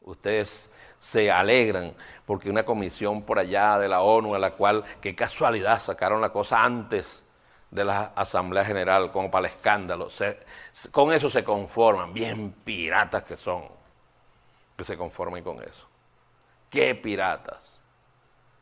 Ustedes 0.00 0.72
se 1.06 1.30
alegran 1.30 1.94
porque 2.24 2.50
una 2.50 2.64
comisión 2.64 3.22
por 3.22 3.38
allá 3.38 3.78
de 3.78 3.86
la 3.86 4.00
ONU, 4.00 4.34
a 4.34 4.40
la 4.40 4.50
cual, 4.50 4.82
qué 5.00 5.14
casualidad, 5.14 5.80
sacaron 5.80 6.20
la 6.20 6.30
cosa 6.30 6.64
antes 6.64 7.24
de 7.70 7.84
la 7.84 8.12
Asamblea 8.16 8.64
General, 8.64 9.12
como 9.12 9.30
para 9.30 9.46
el 9.46 9.54
escándalo. 9.54 10.08
con 10.90 11.12
eso 11.12 11.30
se 11.30 11.44
conforman, 11.44 12.12
bien 12.12 12.50
piratas 12.64 13.22
que 13.22 13.36
son, 13.36 13.62
que 14.76 14.82
se 14.82 14.96
conformen 14.96 15.44
con 15.44 15.62
eso. 15.62 15.86
¿Qué 16.68 16.96
piratas? 16.96 17.80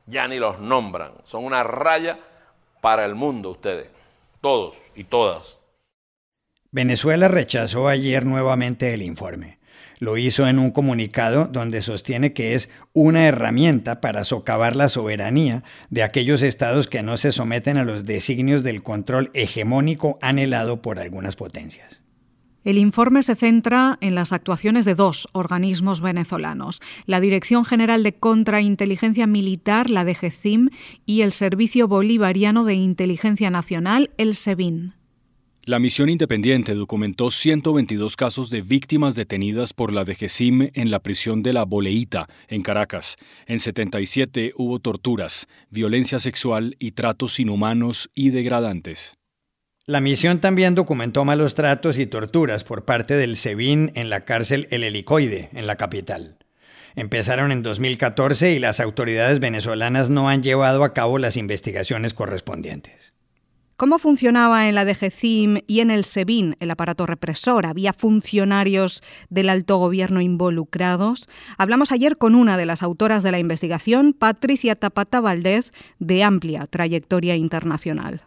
Ya 0.05 0.29
ni 0.29 0.39
los 0.39 0.61
nombran, 0.61 1.15
son 1.25 1.47
una 1.47 1.63
raya 1.63 2.19
para 2.83 3.07
el 3.07 3.15
mundo 3.15 3.53
ustedes, 3.53 3.89
todos 4.43 4.77
y 4.95 5.05
todas. 5.05 5.63
Venezuela 6.71 7.29
rechazó 7.29 7.89
ayer 7.89 8.27
nuevamente 8.27 8.93
el 8.93 9.01
informe. 9.01 9.59
Lo 9.99 10.17
hizo 10.17 10.47
en 10.47 10.59
un 10.59 10.71
comunicado 10.71 11.47
donde 11.47 11.83
sostiene 11.83 12.33
que 12.33 12.55
es 12.55 12.69
una 12.93 13.27
herramienta 13.27 14.01
para 14.01 14.25
socavar 14.25 14.77
la 14.77 14.89
soberanía 14.89 15.63
de 15.91 16.03
aquellos 16.03 16.43
estados 16.43 16.89
que 16.89 17.03
no 17.03 17.17
se 17.17 17.33
someten 17.33 17.77
a 17.77 17.85
los 17.85 18.05
designios 18.05 18.63
del 18.63 18.83
control 18.83 19.31
hegemónico 19.35 20.19
anhelado 20.21 20.83
por 20.83 20.99
algunas 20.99 21.37
potencias. 21.37 22.01
El 22.65 22.79
informe 22.79 23.23
se 23.23 23.35
centra 23.35 23.99
en 24.01 24.15
las 24.15 24.33
actuaciones 24.33 24.87
de 24.87 24.95
dos 24.95 25.29
organismos 25.33 26.01
venezolanos, 26.01 26.81
la 27.05 27.21
Dirección 27.21 27.67
General 27.67 28.03
de 28.03 28.15
Contrainteligencia 28.15 29.27
Militar, 29.27 29.91
la 29.91 30.05
DGCIM, 30.05 30.71
y 31.05 31.21
el 31.21 31.33
Servicio 31.33 31.89
Bolivariano 31.89 32.65
de 32.65 32.75
Inteligencia 32.75 33.51
Nacional, 33.51 34.11
el 34.17 34.35
SEBIN. 34.35 34.95
La 35.67 35.79
misión 35.79 36.11
independiente 36.11 36.75
documentó 36.75 37.31
122 37.31 38.17
casos 38.17 38.51
de 38.51 38.61
víctimas 38.61 39.15
detenidas 39.15 39.73
por 39.73 39.95
la 39.95 40.05
DGCIM 40.05 40.71
en 40.75 40.91
la 40.91 40.99
prisión 40.99 41.43
de 41.43 41.55
la 41.55 41.65
Boleíta, 41.65 42.29
en 42.49 42.63
Caracas. 42.63 43.17
En 43.47 43.59
77 43.59 44.53
hubo 44.57 44.79
torturas, 44.79 45.47
violencia 45.71 46.21
sexual 46.21 46.77
y 46.79 46.93
tratos 46.93 47.41
inhumanos 47.41 48.11
y 48.15 48.29
degradantes. 48.29 49.15
La 49.87 50.03
misión 50.03 50.39
también 50.39 50.75
documentó 50.75 51.25
malos 51.25 51.55
tratos 51.55 51.99
y 51.99 52.05
torturas 52.05 52.63
por 52.63 52.85
parte 52.85 53.15
del 53.15 53.39
SEBIN 53.39 53.91
en 53.95 54.11
la 54.11 54.27
cárcel 54.27 54.69
El 54.71 54.85
Helicoide, 54.85 55.49
en 55.55 55.67
la 55.67 55.77
capital. 55.77 56.37
Empezaron 56.95 57.53
en 57.53 57.63
2014 57.63 58.53
y 58.53 58.59
las 58.59 58.81
autoridades 58.81 59.41
venezolanas 59.41 60.11
no 60.11 60.29
han 60.29 60.43
llevado 60.43 60.85
a 60.85 60.93
cabo 60.93 61.17
las 61.17 61.39
investigaciones 61.39 62.13
correspondientes. 62.13 63.14
¿Cómo 63.77 63.99
funcionaba 63.99 64.69
en 64.69 64.77
la 64.77 64.85
DGCIM 64.85 65.59
y 65.67 65.81
en 65.81 65.91
el 65.91 66.05
SEBIN 66.05 66.55
el 66.61 66.71
aparato 66.71 67.07
represor? 67.07 67.67
¿Había 67.67 67.93
funcionarios 67.93 69.03
del 69.31 69.49
alto 69.49 69.79
gobierno 69.79 70.21
involucrados? 70.21 71.29
Hablamos 71.59 71.91
ayer 71.91 72.17
con 72.17 72.37
una 72.37 72.57
de 72.57 72.67
las 72.67 72.85
autoras 72.85 73.25
de 73.25 73.33
la 73.33 73.41
investigación, 73.41 74.13
Patricia 74.13 74.77
Tapata 74.77 75.21
Valdez, 75.21 75.73
de 75.99 76.23
amplia 76.23 76.69
trayectoria 76.69 77.35
internacional. 77.35 78.23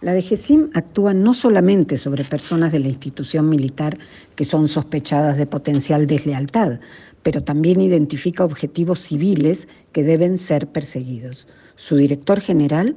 La 0.00 0.14
DGCIM 0.14 0.70
actúa 0.72 1.12
no 1.12 1.34
solamente 1.34 1.98
sobre 1.98 2.24
personas 2.24 2.72
de 2.72 2.78
la 2.78 2.88
institución 2.88 3.50
militar 3.50 3.98
que 4.34 4.46
son 4.46 4.66
sospechadas 4.66 5.36
de 5.36 5.46
potencial 5.46 6.06
deslealtad, 6.06 6.80
pero 7.22 7.42
también 7.42 7.82
identifica 7.82 8.46
objetivos 8.46 9.00
civiles 9.00 9.68
que 9.92 10.04
deben 10.04 10.38
ser 10.38 10.68
perseguidos. 10.68 11.46
Su 11.74 11.96
director 11.96 12.40
general 12.40 12.96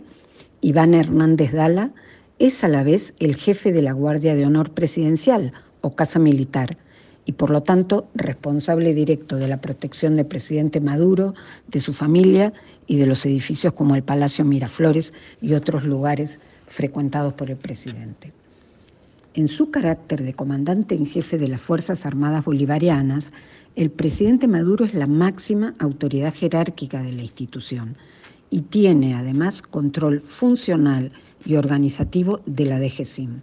Iván 0.61 0.93
Hernández 0.93 1.53
Dala 1.53 1.91
es 2.37 2.63
a 2.63 2.67
la 2.67 2.83
vez 2.83 3.13
el 3.19 3.35
jefe 3.35 3.71
de 3.71 3.81
la 3.81 3.93
Guardia 3.93 4.35
de 4.35 4.45
Honor 4.45 4.71
Presidencial 4.71 5.53
o 5.81 5.95
Casa 5.95 6.19
Militar 6.19 6.77
y 7.25 7.33
por 7.33 7.49
lo 7.49 7.63
tanto 7.63 8.09
responsable 8.13 8.93
directo 8.93 9.37
de 9.37 9.47
la 9.47 9.61
protección 9.61 10.15
del 10.15 10.25
presidente 10.25 10.81
Maduro, 10.81 11.33
de 11.67 11.79
su 11.79 11.93
familia 11.93 12.51
y 12.87 12.97
de 12.97 13.05
los 13.05 13.25
edificios 13.25 13.73
como 13.73 13.95
el 13.95 14.03
Palacio 14.03 14.43
Miraflores 14.43 15.13
y 15.41 15.53
otros 15.53 15.85
lugares 15.85 16.39
frecuentados 16.67 17.33
por 17.33 17.49
el 17.49 17.57
presidente. 17.57 18.33
En 19.35 19.47
su 19.47 19.71
carácter 19.71 20.23
de 20.23 20.33
comandante 20.33 20.95
en 20.95 21.05
jefe 21.05 21.37
de 21.37 21.47
las 21.47 21.61
Fuerzas 21.61 22.05
Armadas 22.05 22.43
Bolivarianas, 22.43 23.31
el 23.75 23.91
presidente 23.91 24.47
Maduro 24.47 24.83
es 24.83 24.93
la 24.93 25.07
máxima 25.07 25.75
autoridad 25.79 26.33
jerárquica 26.33 27.01
de 27.03 27.13
la 27.13 27.21
institución 27.21 27.95
y 28.50 28.62
tiene 28.62 29.15
además 29.15 29.62
control 29.62 30.22
funcional 30.22 31.12
y 31.46 31.56
organizativo 31.56 32.41
de 32.46 32.65
la 32.65 32.79
DGCIM. 32.79 33.41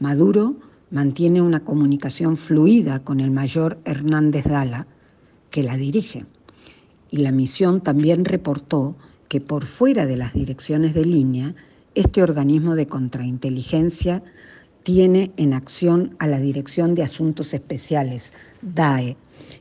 Maduro 0.00 0.56
mantiene 0.90 1.42
una 1.42 1.60
comunicación 1.60 2.36
fluida 2.36 3.00
con 3.00 3.20
el 3.20 3.30
mayor 3.30 3.78
Hernández 3.84 4.44
Dala, 4.44 4.86
que 5.50 5.62
la 5.62 5.76
dirige, 5.76 6.26
y 7.10 7.18
la 7.18 7.32
misión 7.32 7.80
también 7.80 8.24
reportó 8.24 8.96
que 9.28 9.40
por 9.40 9.66
fuera 9.66 10.06
de 10.06 10.16
las 10.16 10.34
direcciones 10.34 10.94
de 10.94 11.04
línea, 11.04 11.54
este 11.94 12.22
organismo 12.22 12.74
de 12.74 12.86
contrainteligencia 12.86 14.22
tiene 14.82 15.32
en 15.36 15.54
acción 15.54 16.14
a 16.18 16.26
la 16.26 16.40
Dirección 16.40 16.94
de 16.94 17.02
Asuntos 17.02 17.54
Especiales, 17.54 18.32
DAE, 18.62 19.16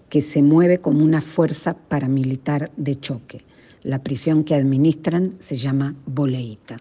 que 0.09 0.21
se 0.21 0.41
mueve 0.41 0.79
como 0.79 1.03
una 1.03 1.21
fuerza 1.21 1.75
paramilitar 1.75 2.71
de 2.75 2.99
choque. 2.99 3.43
La 3.83 4.01
prisión 4.01 4.45
que 4.45 4.55
administran 4.55 5.33
se 5.39 5.57
llama 5.57 5.93
Boleita. 6.05 6.77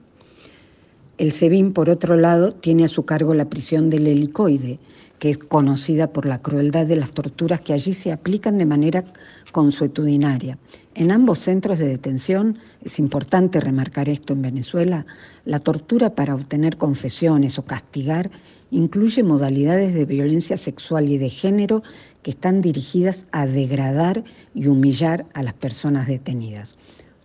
El 1.19 1.33
SEBIN, 1.33 1.73
por 1.73 1.91
otro 1.91 2.17
lado, 2.17 2.53
tiene 2.53 2.85
a 2.85 2.89
su 2.89 3.05
cargo 3.05 3.35
la 3.35 3.51
prisión 3.51 3.91
del 3.91 4.07
helicoide, 4.07 4.79
que 5.19 5.31
es 5.31 5.39
conocida 5.39 6.13
por 6.13 6.27
la 6.27 6.41
crueldad 6.43 6.87
de 6.87 6.97
las 6.97 7.11
torturas 7.11 7.61
que 7.61 7.73
allí 7.73 7.93
se 7.93 8.13
aplican 8.13 8.57
de 8.57 8.67
manera 8.67 9.05
consuetudinaria. 9.51 10.59
En 10.95 11.11
ambos 11.11 11.41
centros 11.41 11.79
de 11.79 11.87
detención, 11.87 12.59
es 12.85 12.99
importante 12.99 13.61
remarcar 13.61 14.09
esto 14.09 14.33
en 14.33 14.43
Venezuela, 14.43 15.05
la 15.45 15.59
tortura 15.59 16.15
para 16.15 16.35
obtener 16.35 16.77
confesiones 16.77 17.59
o 17.59 17.65
castigar 17.65 18.31
incluye 18.73 19.23
modalidades 19.23 19.93
de 19.95 20.07
violencia 20.07 20.57
sexual 20.57 21.09
y 21.09 21.19
de 21.19 21.29
género 21.29 21.83
que 22.23 22.31
están 22.31 22.61
dirigidas 22.61 23.27
a 23.33 23.47
degradar 23.47 24.25
y 24.55 24.67
humillar 24.67 25.27
a 25.35 25.43
las 25.43 25.55
personas 25.55 26.07
detenidas. 26.07 26.77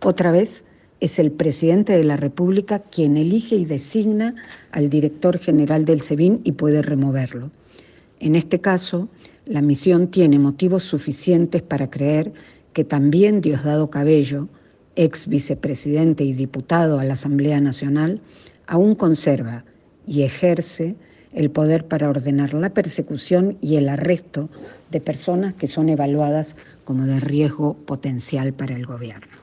Otra 0.04 0.32
vez, 0.32 0.64
es 1.00 1.18
el 1.18 1.30
presidente 1.30 1.96
de 1.96 2.04
la 2.04 2.16
República 2.16 2.80
quien 2.80 3.16
elige 3.16 3.54
y 3.54 3.64
designa 3.64 4.34
al 4.72 4.90
director 4.90 5.38
general 5.38 5.84
del 5.84 6.02
SEBIN 6.02 6.40
y 6.42 6.52
puede 6.52 6.82
removerlo. 6.82 7.50
En 8.18 8.34
este 8.34 8.60
caso, 8.60 9.08
la 9.46 9.62
misión 9.62 10.08
tiene 10.08 10.38
motivos 10.38 10.82
suficientes 10.82 11.62
para 11.62 11.88
creer 11.88 12.32
que 12.72 12.84
también 12.84 13.40
Diosdado 13.40 13.90
Cabello, 13.90 14.48
ex 14.96 15.28
vicepresidente 15.28 16.24
y 16.24 16.32
diputado 16.32 16.98
a 16.98 17.04
la 17.04 17.14
Asamblea 17.14 17.60
Nacional, 17.60 18.20
aún 18.66 18.96
conserva 18.96 19.64
y 20.06 20.22
ejerce 20.22 20.96
el 21.32 21.50
poder 21.50 21.86
para 21.86 22.08
ordenar 22.08 22.54
la 22.54 22.70
persecución 22.70 23.58
y 23.60 23.76
el 23.76 23.88
arresto 23.88 24.48
de 24.90 25.00
personas 25.00 25.54
que 25.54 25.66
son 25.66 25.88
evaluadas 25.88 26.56
como 26.84 27.04
de 27.04 27.20
riesgo 27.20 27.74
potencial 27.74 28.52
para 28.52 28.74
el 28.74 28.86
gobierno. 28.86 29.37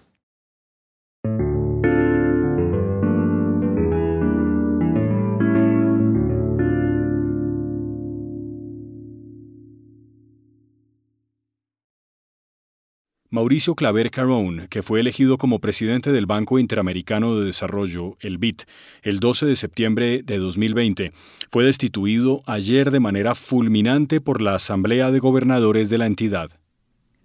Mauricio 13.35 13.75
Claver 13.75 14.11
Carón, 14.11 14.67
que 14.69 14.81
fue 14.81 15.01
elegido 15.01 15.37
como 15.37 15.59
presidente 15.59 16.13
del 16.13 16.25
Banco 16.25 16.57
Interamericano 16.57 17.37
de 17.37 17.47
Desarrollo, 17.47 18.15
el 18.21 18.37
BID, 18.37 18.61
el 19.03 19.19
12 19.19 19.45
de 19.45 19.57
septiembre 19.57 20.23
de 20.23 20.37
2020, 20.37 21.11
fue 21.51 21.65
destituido 21.65 22.43
ayer 22.45 22.91
de 22.91 23.01
manera 23.01 23.35
fulminante 23.35 24.21
por 24.21 24.41
la 24.41 24.55
Asamblea 24.55 25.11
de 25.11 25.19
Gobernadores 25.19 25.89
de 25.89 25.97
la 25.97 26.05
entidad. 26.05 26.49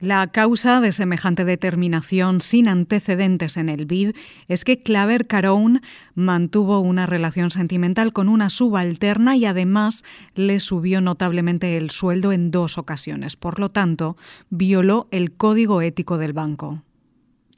La 0.00 0.28
causa 0.28 0.80
de 0.80 0.92
semejante 0.92 1.44
determinación 1.44 2.40
sin 2.40 2.68
antecedentes 2.68 3.58
en 3.58 3.68
el 3.68 3.84
BID 3.84 4.16
es 4.48 4.64
que 4.64 4.78
Claver 4.78 5.26
Caron 5.26 5.82
mantuvo 6.14 6.80
una 6.80 7.04
relación 7.04 7.50
sentimental 7.50 8.14
con 8.14 8.30
una 8.30 8.48
subalterna 8.48 9.36
y 9.36 9.44
además 9.44 10.02
le 10.34 10.58
subió 10.58 11.02
notablemente 11.02 11.76
el 11.76 11.90
sueldo 11.90 12.32
en 12.32 12.50
dos 12.50 12.78
ocasiones. 12.78 13.36
Por 13.36 13.60
lo 13.60 13.72
tanto, 13.72 14.16
violó 14.48 15.06
el 15.10 15.32
código 15.32 15.82
ético 15.82 16.16
del 16.16 16.32
banco. 16.32 16.82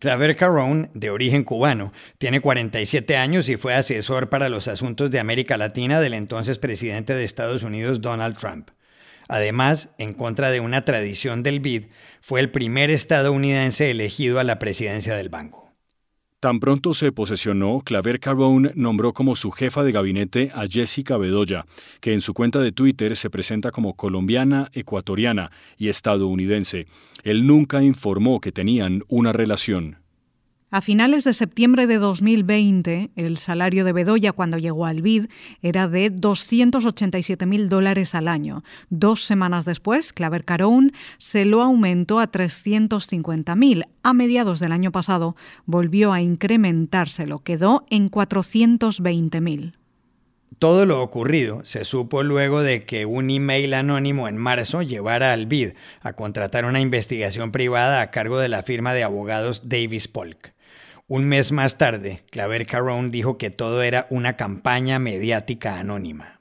Claver 0.00 0.34
Caron, 0.34 0.90
de 0.94 1.10
origen 1.10 1.44
cubano, 1.44 1.92
tiene 2.18 2.40
47 2.40 3.16
años 3.16 3.48
y 3.48 3.56
fue 3.56 3.74
asesor 3.74 4.30
para 4.30 4.48
los 4.48 4.66
asuntos 4.66 5.12
de 5.12 5.20
América 5.20 5.56
Latina 5.56 6.00
del 6.00 6.14
entonces 6.14 6.58
presidente 6.58 7.14
de 7.14 7.22
Estados 7.22 7.62
Unidos, 7.62 8.00
Donald 8.00 8.36
Trump. 8.36 8.70
Además, 9.32 9.88
en 9.96 10.12
contra 10.12 10.50
de 10.50 10.60
una 10.60 10.84
tradición 10.84 11.42
del 11.42 11.60
BID, 11.60 11.84
fue 12.20 12.40
el 12.40 12.50
primer 12.50 12.90
estadounidense 12.90 13.90
elegido 13.90 14.38
a 14.38 14.44
la 14.44 14.58
presidencia 14.58 15.16
del 15.16 15.30
banco. 15.30 15.72
Tan 16.38 16.60
pronto 16.60 16.92
se 16.92 17.12
posesionó, 17.12 17.80
Claver 17.82 18.20
Carbone 18.20 18.72
nombró 18.74 19.14
como 19.14 19.34
su 19.34 19.50
jefa 19.50 19.84
de 19.84 19.92
gabinete 19.92 20.50
a 20.54 20.66
Jessica 20.68 21.16
Bedoya, 21.16 21.64
que 22.02 22.12
en 22.12 22.20
su 22.20 22.34
cuenta 22.34 22.58
de 22.58 22.72
Twitter 22.72 23.16
se 23.16 23.30
presenta 23.30 23.70
como 23.70 23.94
colombiana, 23.96 24.68
ecuatoriana 24.74 25.50
y 25.78 25.88
estadounidense. 25.88 26.84
Él 27.22 27.46
nunca 27.46 27.82
informó 27.82 28.38
que 28.38 28.52
tenían 28.52 29.02
una 29.08 29.32
relación. 29.32 30.01
A 30.74 30.80
finales 30.80 31.24
de 31.24 31.34
septiembre 31.34 31.86
de 31.86 31.98
2020, 31.98 33.10
el 33.14 33.36
salario 33.36 33.84
de 33.84 33.92
Bedoya 33.92 34.32
cuando 34.32 34.56
llegó 34.56 34.86
al 34.86 35.02
BID 35.02 35.26
era 35.60 35.86
de 35.86 36.08
287 36.08 37.44
mil 37.44 37.68
dólares 37.68 38.14
al 38.14 38.26
año. 38.26 38.64
Dos 38.88 39.22
semanas 39.22 39.66
después, 39.66 40.14
Claver 40.14 40.46
Caron 40.46 40.92
se 41.18 41.44
lo 41.44 41.60
aumentó 41.60 42.20
a 42.20 42.28
350 42.28 43.54
mil. 43.54 43.84
A 44.02 44.14
mediados 44.14 44.60
del 44.60 44.72
año 44.72 44.92
pasado 44.92 45.36
volvió 45.66 46.14
a 46.14 46.22
incrementárselo, 46.22 47.40
quedó 47.40 47.84
en 47.90 48.08
420 48.08 49.42
mil. 49.42 49.76
Todo 50.58 50.86
lo 50.86 51.02
ocurrido 51.02 51.62
se 51.66 51.84
supo 51.84 52.22
luego 52.22 52.62
de 52.62 52.86
que 52.86 53.04
un 53.04 53.28
email 53.28 53.74
anónimo 53.74 54.26
en 54.26 54.38
marzo 54.38 54.80
llevara 54.80 55.34
al 55.34 55.44
BID 55.44 55.72
a 56.00 56.14
contratar 56.14 56.64
una 56.64 56.80
investigación 56.80 57.52
privada 57.52 58.00
a 58.00 58.10
cargo 58.10 58.38
de 58.38 58.48
la 58.48 58.62
firma 58.62 58.94
de 58.94 59.02
abogados 59.02 59.68
Davis 59.68 60.08
Polk. 60.08 60.51
Un 61.14 61.28
mes 61.28 61.52
más 61.52 61.76
tarde, 61.76 62.22
Claver 62.30 62.64
Caron 62.64 63.10
dijo 63.10 63.36
que 63.36 63.50
todo 63.50 63.82
era 63.82 64.06
una 64.08 64.38
campaña 64.38 64.98
mediática 64.98 65.78
anónima. 65.78 66.40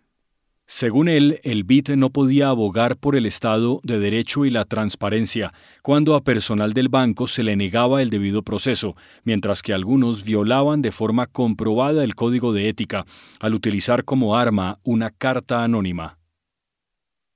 Según 0.66 1.10
él, 1.10 1.42
el 1.44 1.66
BIT 1.66 1.90
no 1.98 2.12
podía 2.12 2.48
abogar 2.48 2.96
por 2.96 3.18
el 3.18 3.26
Estado 3.26 3.82
de 3.84 4.00
Derecho 4.00 4.46
y 4.46 4.50
la 4.50 4.64
transparencia 4.64 5.52
cuando 5.82 6.16
a 6.16 6.22
personal 6.22 6.72
del 6.72 6.88
banco 6.88 7.28
se 7.28 7.44
le 7.44 7.58
negaba 7.58 8.02
el 8.02 8.10
debido 8.10 8.44
proceso, 8.44 8.96
mientras 9.26 9.62
que 9.62 9.74
algunos 9.74 10.24
violaban 10.24 10.82
de 10.82 10.94
forma 10.94 11.28
comprobada 11.28 12.06
el 12.06 12.16
código 12.16 12.54
de 12.54 12.70
ética 12.70 13.04
al 13.42 13.54
utilizar 13.54 14.06
como 14.06 14.38
arma 14.38 14.80
una 14.86 15.10
carta 15.10 15.66
anónima. 15.66 16.18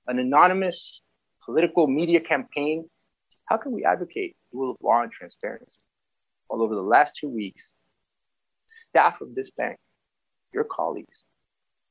An 0.06 0.20
anonymous 0.20 1.04
political 1.46 1.90
media 1.90 2.24
campaign. 2.24 2.90
How 3.52 3.60
can 3.60 3.74
we 3.74 3.84
advocate 3.84 4.38
rule 4.54 4.72
of 4.72 4.78
law 4.80 5.02
and 5.02 5.12
transparency? 5.12 5.82
All 6.50 6.62
over 6.62 6.76
the 6.76 6.82
last 6.82 7.16
two 7.18 7.30
weeks, 7.30 7.74
staff 8.68 9.22
of 9.22 9.36
this 9.36 9.52
bank, 9.52 9.78
your 10.54 10.64
colleagues, 10.64 11.24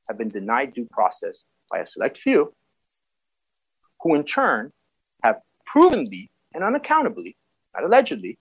have 0.07 0.17
been 0.17 0.29
denied 0.29 0.73
due 0.73 0.87
process 0.91 1.43
by 1.71 1.79
a 1.79 1.85
select 1.85 2.17
few, 2.17 2.53
who 4.01 4.15
in 4.15 4.23
turn 4.23 4.71
have 5.23 5.37
provenly 5.65 6.29
and 6.53 6.63
unaccountably, 6.63 7.35
not 7.73 7.83
allegedly, 7.83 8.37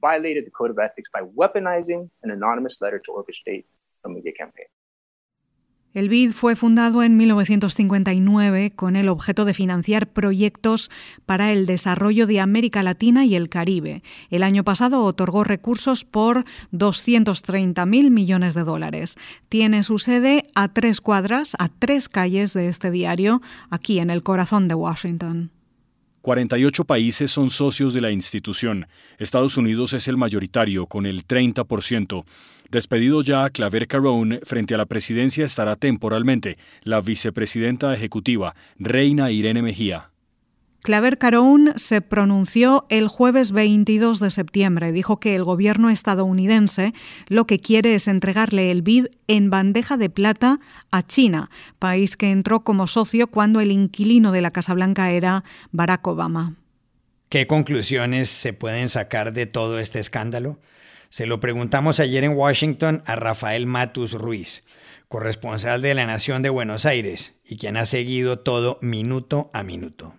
violated 0.00 0.44
the 0.44 0.50
code 0.50 0.70
of 0.70 0.78
ethics 0.78 1.08
by 1.12 1.20
weaponizing 1.20 2.10
an 2.22 2.30
anonymous 2.30 2.80
letter 2.80 2.98
to 2.98 3.10
orchestrate 3.10 3.64
a 4.04 4.08
media 4.08 4.32
campaign. 4.32 4.66
El 5.94 6.08
BID 6.08 6.32
fue 6.32 6.56
fundado 6.56 7.04
en 7.04 7.16
1959 7.16 8.72
con 8.72 8.96
el 8.96 9.08
objeto 9.08 9.44
de 9.44 9.54
financiar 9.54 10.08
proyectos 10.08 10.90
para 11.24 11.52
el 11.52 11.66
desarrollo 11.66 12.26
de 12.26 12.40
América 12.40 12.82
Latina 12.82 13.24
y 13.24 13.36
el 13.36 13.48
Caribe. 13.48 14.02
El 14.28 14.42
año 14.42 14.64
pasado 14.64 15.04
otorgó 15.04 15.44
recursos 15.44 16.04
por 16.04 16.44
230.000 16.72 18.10
millones 18.10 18.54
de 18.54 18.64
dólares. 18.64 19.14
Tiene 19.48 19.84
su 19.84 20.00
sede 20.00 20.48
a 20.56 20.66
tres 20.66 21.00
cuadras, 21.00 21.54
a 21.60 21.68
tres 21.68 22.08
calles 22.08 22.54
de 22.54 22.66
este 22.66 22.90
diario, 22.90 23.40
aquí 23.70 24.00
en 24.00 24.10
el 24.10 24.24
corazón 24.24 24.66
de 24.66 24.74
Washington. 24.74 25.52
48 26.24 26.84
países 26.86 27.30
son 27.30 27.50
socios 27.50 27.92
de 27.92 28.00
la 28.00 28.10
institución. 28.10 28.86
Estados 29.18 29.58
Unidos 29.58 29.92
es 29.92 30.08
el 30.08 30.16
mayoritario, 30.16 30.86
con 30.86 31.04
el 31.04 31.26
30%. 31.26 32.24
Despedido 32.70 33.20
ya, 33.20 33.50
Claver 33.50 33.86
Caron 33.86 34.40
frente 34.42 34.74
a 34.74 34.78
la 34.78 34.86
presidencia 34.86 35.44
estará 35.44 35.76
temporalmente 35.76 36.56
la 36.82 37.02
vicepresidenta 37.02 37.92
ejecutiva, 37.92 38.54
Reina 38.78 39.30
Irene 39.30 39.60
Mejía. 39.60 40.13
Claver 40.84 41.16
Caron 41.16 41.72
se 41.76 42.02
pronunció 42.02 42.84
el 42.90 43.08
jueves 43.08 43.52
22 43.52 44.20
de 44.20 44.30
septiembre. 44.30 44.92
Dijo 44.92 45.18
que 45.18 45.34
el 45.34 45.42
gobierno 45.42 45.88
estadounidense 45.88 46.92
lo 47.26 47.46
que 47.46 47.58
quiere 47.58 47.94
es 47.94 48.06
entregarle 48.06 48.70
el 48.70 48.82
BID 48.82 49.06
en 49.26 49.48
bandeja 49.48 49.96
de 49.96 50.10
plata 50.10 50.60
a 50.90 51.02
China, 51.02 51.48
país 51.78 52.18
que 52.18 52.30
entró 52.30 52.64
como 52.64 52.86
socio 52.86 53.28
cuando 53.28 53.62
el 53.62 53.72
inquilino 53.72 54.30
de 54.30 54.42
la 54.42 54.50
Casa 54.50 54.74
Blanca 54.74 55.10
era 55.10 55.42
Barack 55.72 56.06
Obama. 56.06 56.56
¿Qué 57.30 57.46
conclusiones 57.46 58.28
se 58.28 58.52
pueden 58.52 58.90
sacar 58.90 59.32
de 59.32 59.46
todo 59.46 59.78
este 59.78 60.00
escándalo? 60.00 60.60
Se 61.08 61.24
lo 61.24 61.40
preguntamos 61.40 61.98
ayer 61.98 62.24
en 62.24 62.36
Washington 62.36 63.02
a 63.06 63.16
Rafael 63.16 63.64
Matus 63.64 64.12
Ruiz, 64.12 64.64
corresponsal 65.08 65.80
de 65.80 65.94
la 65.94 66.04
Nación 66.04 66.42
de 66.42 66.50
Buenos 66.50 66.84
Aires 66.84 67.32
y 67.42 67.56
quien 67.56 67.78
ha 67.78 67.86
seguido 67.86 68.40
todo 68.40 68.78
minuto 68.82 69.50
a 69.54 69.62
minuto. 69.62 70.14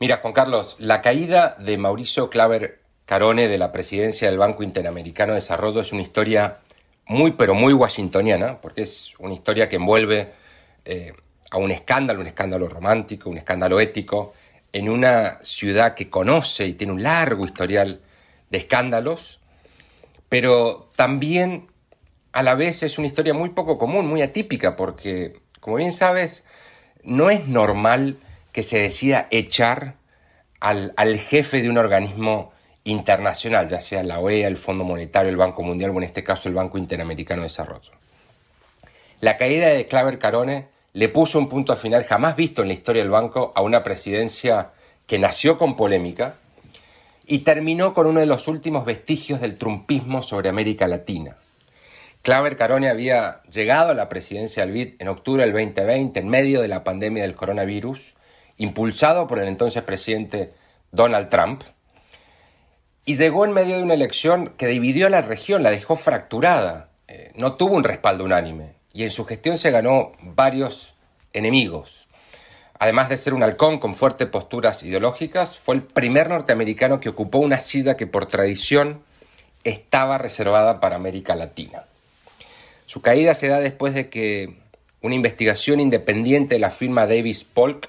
Mira, 0.00 0.18
Juan 0.18 0.32
Carlos, 0.32 0.76
la 0.78 1.02
caída 1.02 1.56
de 1.58 1.76
Mauricio 1.76 2.30
Claver 2.30 2.78
Carone 3.04 3.48
de 3.48 3.58
la 3.58 3.72
presidencia 3.72 4.28
del 4.28 4.38
Banco 4.38 4.62
Interamericano 4.62 5.32
de 5.32 5.38
Desarrollo 5.40 5.80
es 5.80 5.92
una 5.92 6.02
historia 6.02 6.58
muy, 7.06 7.32
pero 7.32 7.54
muy 7.54 7.72
washingtoniana, 7.72 8.60
porque 8.60 8.82
es 8.82 9.14
una 9.18 9.34
historia 9.34 9.68
que 9.68 9.74
envuelve 9.74 10.30
eh, 10.84 11.14
a 11.50 11.56
un 11.56 11.72
escándalo, 11.72 12.20
un 12.20 12.28
escándalo 12.28 12.68
romántico, 12.68 13.28
un 13.28 13.38
escándalo 13.38 13.80
ético, 13.80 14.34
en 14.72 14.88
una 14.88 15.40
ciudad 15.42 15.94
que 15.94 16.08
conoce 16.08 16.66
y 16.66 16.74
tiene 16.74 16.92
un 16.92 17.02
largo 17.02 17.44
historial 17.44 18.00
de 18.50 18.58
escándalos, 18.58 19.40
pero 20.28 20.90
también 20.94 21.66
a 22.30 22.44
la 22.44 22.54
vez 22.54 22.84
es 22.84 22.98
una 22.98 23.08
historia 23.08 23.34
muy 23.34 23.48
poco 23.48 23.78
común, 23.78 24.06
muy 24.06 24.22
atípica, 24.22 24.76
porque, 24.76 25.40
como 25.58 25.78
bien 25.78 25.90
sabes, 25.90 26.44
no 27.02 27.30
es 27.30 27.48
normal 27.48 28.18
que 28.52 28.62
se 28.62 28.78
decida 28.78 29.28
echar 29.30 29.96
al, 30.60 31.18
jefe 31.18 31.62
de 31.62 31.70
un 31.70 31.78
organismo 31.78 32.52
internacional, 32.84 33.68
ya 33.68 33.80
sea 33.80 34.02
la 34.02 34.18
OEA, 34.18 34.48
el 34.48 34.56
Fondo 34.56 34.84
Monetario, 34.84 35.30
el 35.30 35.36
Banco 35.36 35.62
Mundial 35.62 35.90
o 35.90 35.98
en 35.98 36.04
este 36.04 36.24
caso 36.24 36.48
el 36.48 36.54
Banco 36.54 36.78
Interamericano 36.78 37.42
de 37.42 37.46
Desarrollo. 37.46 37.92
La 39.20 39.36
caída 39.36 39.68
de 39.68 39.86
Claver 39.86 40.18
Carone 40.18 40.68
le 40.92 41.08
puso 41.08 41.38
un 41.38 41.48
punto 41.48 41.76
final 41.76 42.04
jamás 42.04 42.36
visto 42.36 42.62
en 42.62 42.68
la 42.68 42.74
historia 42.74 43.02
del 43.02 43.10
banco 43.10 43.52
a 43.54 43.62
una 43.62 43.82
presidencia 43.82 44.70
que 45.06 45.18
nació 45.18 45.58
con 45.58 45.76
polémica 45.76 46.36
y 47.26 47.40
terminó 47.40 47.94
con 47.94 48.06
uno 48.06 48.20
de 48.20 48.26
los 48.26 48.48
últimos 48.48 48.84
vestigios 48.84 49.40
del 49.40 49.58
trumpismo 49.58 50.22
sobre 50.22 50.48
América 50.48 50.88
Latina. 50.88 51.36
Claver 52.22 52.56
Carone 52.56 52.88
había 52.88 53.42
llegado 53.50 53.90
a 53.90 53.94
la 53.94 54.08
presidencia 54.08 54.64
del 54.64 54.72
BID 54.72 54.94
en 54.98 55.08
octubre 55.08 55.42
del 55.42 55.52
2020 55.52 56.18
en 56.18 56.28
medio 56.28 56.60
de 56.60 56.68
la 56.68 56.84
pandemia 56.84 57.22
del 57.22 57.34
coronavirus 57.34 58.14
impulsado 58.58 59.26
por 59.26 59.38
el 59.38 59.48
entonces 59.48 59.82
presidente 59.82 60.52
Donald 60.92 61.28
Trump, 61.28 61.62
y 63.04 63.16
llegó 63.16 63.46
en 63.46 63.52
medio 63.52 63.76
de 63.76 63.82
una 63.82 63.94
elección 63.94 64.52
que 64.58 64.66
dividió 64.66 65.06
a 65.06 65.10
la 65.10 65.22
región, 65.22 65.62
la 65.62 65.70
dejó 65.70 65.96
fracturada, 65.96 66.90
eh, 67.06 67.32
no 67.36 67.54
tuvo 67.54 67.74
un 67.74 67.84
respaldo 67.84 68.24
unánime, 68.24 68.74
y 68.92 69.04
en 69.04 69.10
su 69.10 69.24
gestión 69.24 69.56
se 69.56 69.70
ganó 69.70 70.12
varios 70.20 70.94
enemigos. 71.32 72.06
Además 72.78 73.08
de 73.08 73.16
ser 73.16 73.34
un 73.34 73.42
halcón 73.42 73.78
con 73.78 73.94
fuertes 73.94 74.28
posturas 74.28 74.82
ideológicas, 74.82 75.58
fue 75.58 75.76
el 75.76 75.82
primer 75.82 76.28
norteamericano 76.28 77.00
que 77.00 77.08
ocupó 77.08 77.38
una 77.38 77.60
silla 77.60 77.96
que 77.96 78.06
por 78.06 78.26
tradición 78.26 79.02
estaba 79.64 80.18
reservada 80.18 80.78
para 80.78 80.96
América 80.96 81.34
Latina. 81.34 81.84
Su 82.86 83.02
caída 83.02 83.34
se 83.34 83.48
da 83.48 83.60
después 83.60 83.94
de 83.94 84.08
que 84.08 84.58
una 85.02 85.14
investigación 85.14 85.80
independiente 85.80 86.54
de 86.54 86.60
la 86.60 86.70
firma 86.70 87.06
Davis 87.06 87.44
Polk 87.44 87.88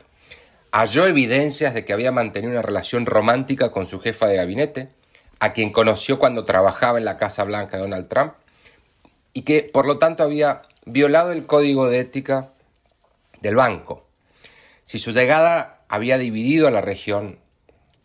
halló 0.72 1.06
evidencias 1.06 1.74
de 1.74 1.86
que 1.86 1.94
había 1.94 2.12
mantenido 2.12 2.54
una 2.54 2.62
relación 2.62 3.06
romántica 3.06 3.72
con 3.72 3.88
su 3.88 4.00
jefa 4.00 4.28
de 4.28 4.38
gabinete, 4.38 4.90
a 5.40 5.54
quien 5.54 5.72
conoció 5.72 6.20
cuando 6.20 6.46
trabajaba 6.46 6.98
en 6.98 7.06
la 7.06 7.18
Casa 7.18 7.44
Blanca 7.44 7.78
de 7.78 7.84
Donald 7.84 8.08
Trump, 8.08 8.34
y 9.34 9.44
que 9.44 9.64
por 9.64 9.86
lo 9.86 9.98
tanto 9.98 10.24
había 10.24 10.64
violado 10.86 11.32
el 11.32 11.46
código 11.46 11.88
de 11.88 12.00
ética 12.00 12.50
del 13.42 13.56
banco. 13.56 14.06
Si 14.84 15.00
su 15.00 15.12
llegada 15.12 15.82
había 15.88 16.18
dividido 16.18 16.68
a 16.68 16.72
la 16.72 16.82
región 16.82 17.40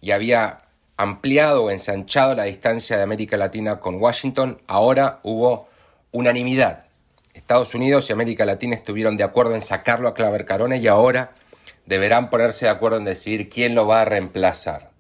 y 0.01 0.13
había 0.13 0.63
ampliado 0.97 1.65
o 1.65 1.71
ensanchado 1.71 2.35
la 2.35 2.45
distancia 2.45 2.97
de 2.97 3.03
América 3.03 3.37
Latina 3.37 3.81
con 3.81 3.97
Washington, 3.97 4.59
ahora 4.67 5.21
hubo 5.23 5.69
unanimidad. 6.13 6.85
Estados 7.33 7.75
Unidos 7.75 8.09
y 8.09 8.13
América 8.13 8.47
Latina 8.47 8.77
estuvieron 8.77 9.17
de 9.17 9.25
acuerdo 9.25 9.55
en 9.55 9.63
sacarlo 9.63 10.09
a 10.09 10.15
Claver 10.15 10.45
Carone 10.45 10.77
y 10.79 10.87
ahora 10.87 11.33
deberán 11.87 12.31
ponerse 12.31 12.67
de 12.67 12.71
acuerdo 12.71 12.99
en 12.99 13.05
decidir 13.05 13.49
quién 13.49 13.75
lo 13.75 13.87
va 13.87 14.03
a 14.03 14.05
reemplazar. 14.05 14.91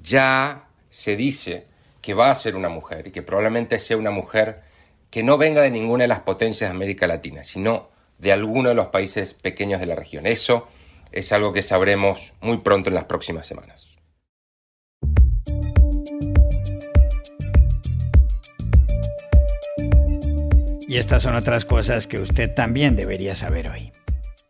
Ya 0.00 0.68
se 0.88 1.16
dice 1.16 1.66
que 2.00 2.14
va 2.14 2.30
a 2.30 2.34
ser 2.34 2.56
una 2.56 2.68
mujer 2.68 3.08
y 3.08 3.10
que 3.10 3.22
probablemente 3.22 3.78
sea 3.78 3.96
una 3.96 4.10
mujer 4.10 4.62
que 5.10 5.22
no 5.22 5.38
venga 5.38 5.62
de 5.62 5.70
ninguna 5.70 6.04
de 6.04 6.08
las 6.08 6.20
potencias 6.20 6.70
de 6.70 6.76
América 6.76 7.06
Latina, 7.06 7.44
sino 7.44 7.90
de 8.18 8.32
alguno 8.32 8.68
de 8.68 8.74
los 8.74 8.88
países 8.88 9.34
pequeños 9.34 9.80
de 9.80 9.86
la 9.86 9.94
región. 9.94 10.26
Eso 10.26 10.68
es 11.12 11.32
algo 11.32 11.52
que 11.52 11.62
sabremos 11.62 12.32
muy 12.40 12.58
pronto 12.58 12.90
en 12.90 12.94
las 12.94 13.04
próximas 13.04 13.46
semanas. 13.46 13.98
Y 20.88 20.98
estas 20.98 21.22
son 21.22 21.34
otras 21.34 21.64
cosas 21.64 22.06
que 22.06 22.18
usted 22.18 22.54
también 22.54 22.94
debería 22.94 23.34
saber 23.34 23.68
hoy. 23.68 23.92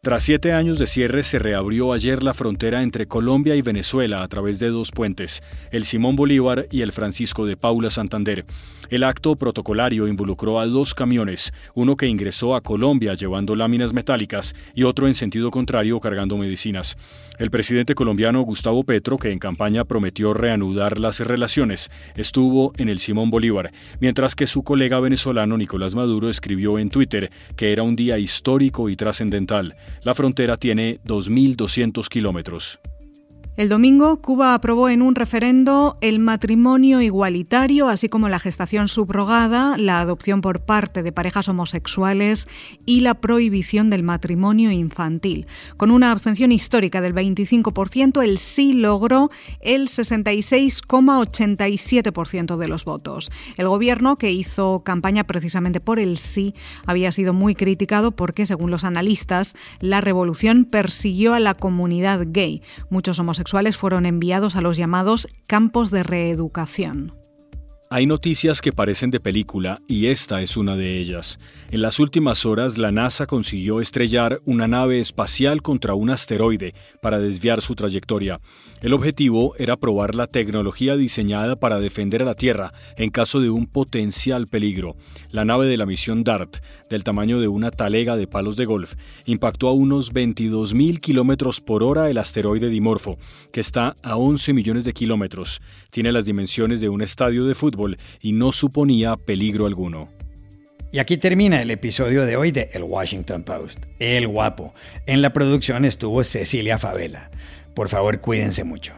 Tras 0.06 0.22
siete 0.22 0.52
años 0.52 0.78
de 0.78 0.86
cierre, 0.86 1.24
se 1.24 1.40
reabrió 1.40 1.92
ayer 1.92 2.22
la 2.22 2.32
frontera 2.32 2.84
entre 2.84 3.08
Colombia 3.08 3.56
y 3.56 3.60
Venezuela 3.60 4.22
a 4.22 4.28
través 4.28 4.60
de 4.60 4.68
dos 4.68 4.92
puentes, 4.92 5.42
el 5.72 5.84
Simón 5.84 6.14
Bolívar 6.14 6.68
y 6.70 6.82
el 6.82 6.92
Francisco 6.92 7.44
de 7.44 7.56
Paula 7.56 7.90
Santander. 7.90 8.46
El 8.88 9.02
acto 9.02 9.34
protocolario 9.34 10.06
involucró 10.06 10.60
a 10.60 10.66
dos 10.66 10.94
camiones, 10.94 11.52
uno 11.74 11.96
que 11.96 12.06
ingresó 12.06 12.54
a 12.54 12.60
Colombia 12.60 13.14
llevando 13.14 13.56
láminas 13.56 13.92
metálicas 13.92 14.54
y 14.76 14.84
otro 14.84 15.08
en 15.08 15.14
sentido 15.14 15.50
contrario 15.50 15.98
cargando 15.98 16.36
medicinas. 16.36 16.96
El 17.38 17.50
presidente 17.50 17.94
colombiano 17.94 18.40
Gustavo 18.42 18.84
Petro, 18.84 19.18
que 19.18 19.32
en 19.32 19.38
campaña 19.38 19.84
prometió 19.84 20.32
reanudar 20.32 20.98
las 20.98 21.20
relaciones, 21.20 21.90
estuvo 22.16 22.72
en 22.78 22.88
el 22.88 23.00
Simón 23.00 23.30
Bolívar, 23.30 23.72
mientras 24.00 24.34
que 24.36 24.46
su 24.46 24.62
colega 24.62 25.00
venezolano 25.00 25.58
Nicolás 25.58 25.94
Maduro 25.94 26.30
escribió 26.30 26.78
en 26.78 26.88
Twitter 26.88 27.30
que 27.56 27.72
era 27.72 27.82
un 27.82 27.96
día 27.96 28.18
histórico 28.18 28.88
y 28.88 28.96
trascendental. 28.96 29.74
La 30.02 30.14
frontera 30.14 30.56
tiene 30.56 31.00
2.200 31.04 32.08
kilómetros. 32.08 32.78
El 33.56 33.68
domingo, 33.70 34.20
Cuba 34.20 34.52
aprobó 34.52 34.90
en 34.90 35.00
un 35.00 35.14
referendo 35.14 35.96
el 36.02 36.18
matrimonio 36.18 37.00
igualitario, 37.00 37.88
así 37.88 38.10
como 38.10 38.28
la 38.28 38.38
gestación 38.38 38.86
subrogada, 38.86 39.78
la 39.78 40.02
adopción 40.02 40.42
por 40.42 40.60
parte 40.60 41.02
de 41.02 41.10
parejas 41.10 41.48
homosexuales 41.48 42.48
y 42.84 43.00
la 43.00 43.14
prohibición 43.14 43.88
del 43.88 44.02
matrimonio 44.02 44.70
infantil. 44.70 45.46
Con 45.78 45.90
una 45.90 46.12
abstención 46.12 46.52
histórica 46.52 47.00
del 47.00 47.14
25%, 47.14 48.22
el 48.22 48.36
sí 48.36 48.74
logró 48.74 49.30
el 49.60 49.88
66,87% 49.88 52.56
de 52.58 52.68
los 52.68 52.84
votos. 52.84 53.30
El 53.56 53.68
gobierno, 53.68 54.16
que 54.16 54.32
hizo 54.32 54.82
campaña 54.84 55.24
precisamente 55.24 55.80
por 55.80 55.98
el 55.98 56.18
sí, 56.18 56.54
había 56.84 57.10
sido 57.10 57.32
muy 57.32 57.54
criticado 57.54 58.10
porque, 58.10 58.44
según 58.44 58.70
los 58.70 58.84
analistas, 58.84 59.56
la 59.80 60.02
revolución 60.02 60.66
persiguió 60.66 61.32
a 61.32 61.40
la 61.40 61.54
comunidad 61.54 62.20
gay. 62.26 62.60
Muchos 62.90 63.18
homosexuales 63.18 63.45
fueron 63.76 64.06
enviados 64.06 64.56
a 64.56 64.60
los 64.60 64.76
llamados 64.76 65.28
campos 65.46 65.90
de 65.90 66.02
reeducación. 66.02 67.14
Hay 67.88 68.04
noticias 68.04 68.60
que 68.60 68.72
parecen 68.72 69.12
de 69.12 69.20
película 69.20 69.80
y 69.86 70.06
esta 70.06 70.42
es 70.42 70.56
una 70.56 70.74
de 70.74 70.98
ellas. 70.98 71.38
En 71.70 71.82
las 71.82 72.00
últimas 72.00 72.44
horas 72.44 72.78
la 72.78 72.90
NASA 72.90 73.26
consiguió 73.26 73.80
estrellar 73.80 74.40
una 74.44 74.66
nave 74.66 74.98
espacial 74.98 75.62
contra 75.62 75.94
un 75.94 76.10
asteroide 76.10 76.74
para 77.00 77.20
desviar 77.20 77.62
su 77.62 77.76
trayectoria. 77.76 78.40
El 78.82 78.92
objetivo 78.92 79.54
era 79.56 79.76
probar 79.76 80.16
la 80.16 80.26
tecnología 80.26 80.96
diseñada 80.96 81.54
para 81.54 81.78
defender 81.78 82.22
a 82.22 82.24
la 82.24 82.34
Tierra 82.34 82.72
en 82.96 83.10
caso 83.10 83.40
de 83.40 83.50
un 83.50 83.66
potencial 83.66 84.48
peligro. 84.48 84.96
La 85.30 85.44
nave 85.44 85.66
de 85.66 85.76
la 85.76 85.86
misión 85.86 86.24
DART, 86.24 86.58
del 86.90 87.04
tamaño 87.04 87.40
de 87.40 87.46
una 87.46 87.70
talega 87.70 88.16
de 88.16 88.26
palos 88.26 88.56
de 88.56 88.64
golf, 88.64 88.94
impactó 89.26 89.68
a 89.68 89.72
unos 89.72 90.12
22.000 90.12 90.98
kilómetros 90.98 91.60
por 91.60 91.84
hora 91.84 92.10
el 92.10 92.18
asteroide 92.18 92.68
Dimorfo, 92.68 93.16
que 93.52 93.60
está 93.60 93.94
a 94.02 94.16
11 94.16 94.52
millones 94.52 94.84
de 94.84 94.92
kilómetros. 94.92 95.62
Tiene 95.90 96.10
las 96.10 96.26
dimensiones 96.26 96.80
de 96.80 96.88
un 96.88 97.00
estadio 97.00 97.44
de 97.44 97.54
fútbol 97.76 97.98
y 98.20 98.32
no 98.32 98.52
suponía 98.52 99.16
peligro 99.16 99.66
alguno. 99.66 100.08
Y 100.92 100.98
aquí 100.98 101.16
termina 101.18 101.60
el 101.60 101.70
episodio 101.70 102.24
de 102.24 102.36
hoy 102.36 102.52
de 102.52 102.70
El 102.72 102.84
Washington 102.84 103.42
Post. 103.42 103.84
El 103.98 104.28
guapo. 104.28 104.72
En 105.06 105.20
la 105.20 105.32
producción 105.32 105.84
estuvo 105.84 106.24
Cecilia 106.24 106.78
Favela. 106.78 107.30
Por 107.74 107.88
favor, 107.88 108.20
cuídense 108.20 108.64
mucho. 108.64 108.94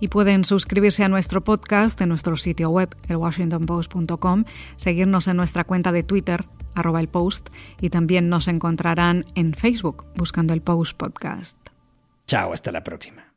Y 0.00 0.08
pueden 0.08 0.44
suscribirse 0.44 1.04
a 1.04 1.08
nuestro 1.08 1.44
podcast 1.44 2.00
en 2.00 2.08
nuestro 2.08 2.36
sitio 2.36 2.70
web, 2.70 2.94
elwashingtonpost.com, 3.08 4.44
seguirnos 4.76 5.28
en 5.28 5.36
nuestra 5.36 5.64
cuenta 5.64 5.92
de 5.92 6.02
Twitter, 6.02 6.44
arroba 6.74 6.98
el 6.98 7.08
post, 7.08 7.48
y 7.80 7.88
también 7.90 8.28
nos 8.28 8.48
encontrarán 8.48 9.24
en 9.36 9.54
Facebook 9.54 10.04
buscando 10.16 10.54
el 10.54 10.60
Post 10.60 10.96
Podcast. 10.96 11.56
Chao, 12.26 12.52
hasta 12.52 12.72
la 12.72 12.82
próxima. 12.82 13.31